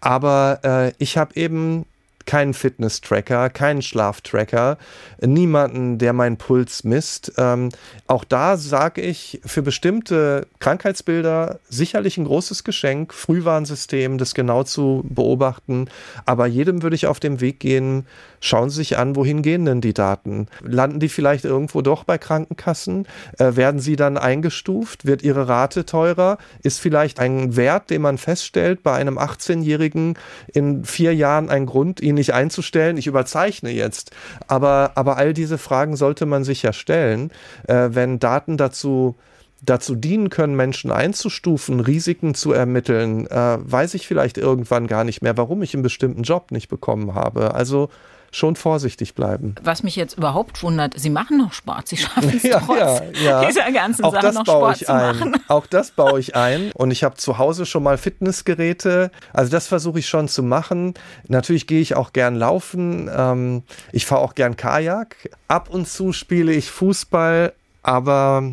[0.00, 1.86] Aber äh, ich habe eben
[2.30, 4.78] keinen Fitness-Tracker, keinen Schlaftracker,
[5.20, 7.32] niemanden, der meinen Puls misst.
[7.38, 7.70] Ähm,
[8.06, 15.04] auch da sage ich, für bestimmte Krankheitsbilder sicherlich ein großes Geschenk, Frühwarnsystem, das genau zu
[15.08, 15.88] beobachten.
[16.24, 18.06] Aber jedem würde ich auf dem Weg gehen,
[18.40, 20.48] schauen Sie sich an, wohin gehen denn die Daten?
[20.62, 23.06] Landen die vielleicht irgendwo doch bei Krankenkassen?
[23.38, 25.06] Äh, werden sie dann eingestuft?
[25.06, 26.38] Wird ihre Rate teurer?
[26.62, 30.14] Ist vielleicht ein Wert, den man feststellt, bei einem 18-Jährigen
[30.52, 32.96] in vier Jahren ein Grund, ihn nicht einzustellen.
[32.96, 34.10] Ich überzeichne jetzt.
[34.48, 37.30] Aber, aber all diese Fragen sollte man sich ja stellen,
[37.68, 39.16] äh, wenn Daten dazu
[39.62, 45.22] dazu dienen können, Menschen einzustufen, Risiken zu ermitteln, äh, weiß ich vielleicht irgendwann gar nicht
[45.22, 47.54] mehr, warum ich einen bestimmten Job nicht bekommen habe.
[47.54, 47.90] Also
[48.30, 49.54] schon vorsichtig bleiben.
[49.62, 53.02] Was mich jetzt überhaupt wundert, Sie machen noch Sport, Sie schaffen es ja, trotz ja,
[53.22, 53.44] ja.
[53.46, 55.36] dieser ganzen Auch Sache das noch baue Sport ich ein.
[55.48, 59.10] Auch das baue ich ein und ich habe zu Hause schon mal Fitnessgeräte.
[59.32, 60.94] Also das versuche ich schon zu machen.
[61.28, 63.10] Natürlich gehe ich auch gern laufen.
[63.14, 63.62] Ähm,
[63.92, 65.30] ich fahre auch gern Kajak.
[65.48, 67.52] Ab und zu spiele ich Fußball,
[67.82, 68.52] aber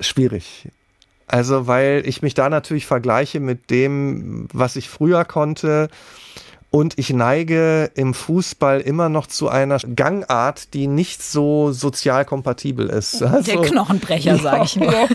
[0.00, 0.68] schwierig.
[1.26, 5.88] Also, weil ich mich da natürlich vergleiche mit dem, was ich früher konnte.
[6.74, 12.90] Und ich neige im Fußball immer noch zu einer Gangart, die nicht so sozial kompatibel
[12.90, 13.22] ist.
[13.22, 15.06] Also, Der Knochenbrecher, sage ich mal.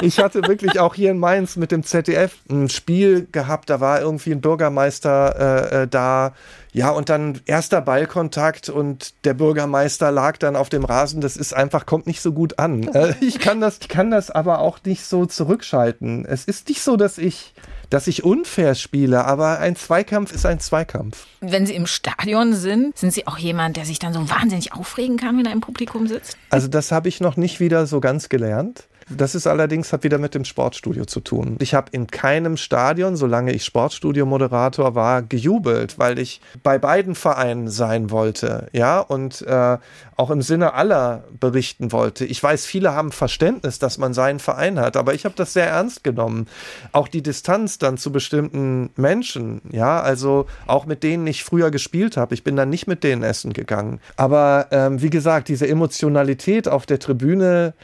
[0.00, 4.00] Ich hatte wirklich auch hier in Mainz mit dem ZDF ein Spiel gehabt, da war
[4.00, 6.34] irgendwie ein Bürgermeister äh, äh da.
[6.72, 11.20] Ja, und dann erster Ballkontakt und der Bürgermeister lag dann auf dem Rasen.
[11.20, 12.88] Das ist einfach, kommt nicht so gut an.
[12.94, 16.24] Äh, ich kann das, ich kann das aber auch nicht so zurückschalten.
[16.26, 17.54] Es ist nicht so, dass ich
[17.90, 21.26] dass ich unfair spiele, aber ein Zweikampf ist ein Zweikampf.
[21.40, 25.16] Wenn Sie im Stadion sind, sind Sie auch jemand, der sich dann so wahnsinnig aufregen
[25.16, 26.36] kann, wenn er im Publikum sitzt?
[26.50, 28.84] Also das habe ich noch nicht wieder so ganz gelernt.
[29.10, 31.56] Das ist allerdings hat wieder mit dem Sportstudio zu tun.
[31.60, 37.68] Ich habe in keinem Stadion, solange ich Sportstudio-Moderator war, gejubelt, weil ich bei beiden Vereinen
[37.68, 39.78] sein wollte, ja, und äh,
[40.16, 42.26] auch im Sinne aller berichten wollte.
[42.26, 45.68] Ich weiß, viele haben Verständnis, dass man seinen Verein hat, aber ich habe das sehr
[45.68, 46.46] ernst genommen.
[46.92, 52.16] Auch die Distanz dann zu bestimmten Menschen, ja, also auch mit denen ich früher gespielt
[52.16, 52.34] habe.
[52.34, 54.00] Ich bin dann nicht mit denen essen gegangen.
[54.16, 57.74] Aber ähm, wie gesagt, diese Emotionalität auf der Tribüne,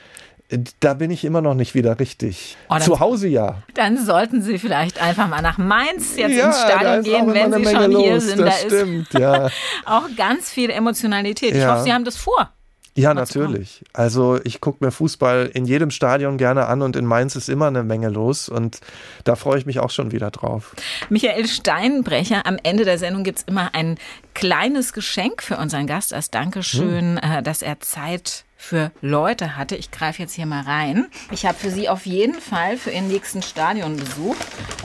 [0.80, 2.56] da bin ich immer noch nicht wieder richtig.
[2.68, 3.62] Oh, Zu Hause ja.
[3.74, 7.70] Dann sollten Sie vielleicht einfach mal nach Mainz jetzt ja, ins Stadion gehen, wenn Sie
[7.70, 8.02] schon los.
[8.02, 8.40] hier sind.
[8.40, 9.48] Das da stimmt, ist ja.
[9.86, 11.54] auch ganz viel Emotionalität.
[11.54, 11.58] Ja.
[11.58, 12.50] Ich hoffe, Sie haben das vor.
[12.96, 13.82] Ja, natürlich.
[13.92, 17.66] Also ich gucke mir Fußball in jedem Stadion gerne an und in Mainz ist immer
[17.66, 18.78] eine Menge los und
[19.24, 20.76] da freue ich mich auch schon wieder drauf.
[21.08, 23.98] Michael Steinbrecher, am Ende der Sendung gibt es immer ein
[24.32, 27.42] kleines Geschenk für unseren Gast als Dankeschön, hm.
[27.42, 29.76] dass er Zeit für Leute hatte.
[29.76, 31.06] Ich greife jetzt hier mal rein.
[31.30, 34.36] Ich habe für Sie auf jeden Fall für Ihren nächsten Stadionbesuch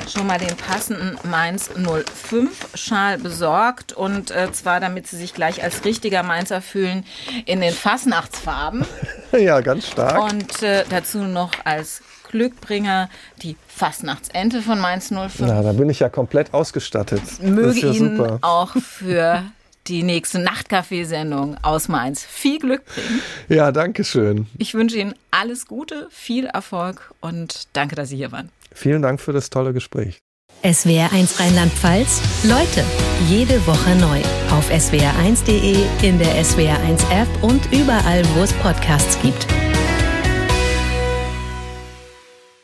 [0.08, 5.64] schon mal den passenden Mainz 05 Schal besorgt und äh, zwar damit Sie sich gleich
[5.64, 7.06] als richtiger Mainzer fühlen
[7.46, 8.86] in den Fastnachtsfarben.
[9.32, 10.24] Ja, ganz stark.
[10.24, 12.02] Und äh, dazu noch als
[12.32, 13.10] Glückbringer
[13.44, 15.36] die Fastnachtsente von Mainz 05.
[15.42, 17.22] Na, da bin ich ja komplett ausgestattet.
[17.40, 18.40] Möge ja Ihnen super.
[18.42, 19.44] auch für
[19.90, 23.22] die nächste Nachtcafé-Sendung aus Mainz viel Glück bringen.
[23.50, 24.48] Ja, danke schön.
[24.58, 28.50] Ich wünsche Ihnen alles Gute, viel Erfolg und danke, dass Sie hier waren.
[28.72, 30.20] Vielen Dank für das tolle Gespräch.
[30.64, 32.22] SWR1 Rheinland-Pfalz.
[32.44, 32.84] Leute,
[33.30, 34.20] jede Woche neu.
[34.52, 39.48] Auf swr1.de, in der SWR1-App und überall, wo es Podcasts gibt.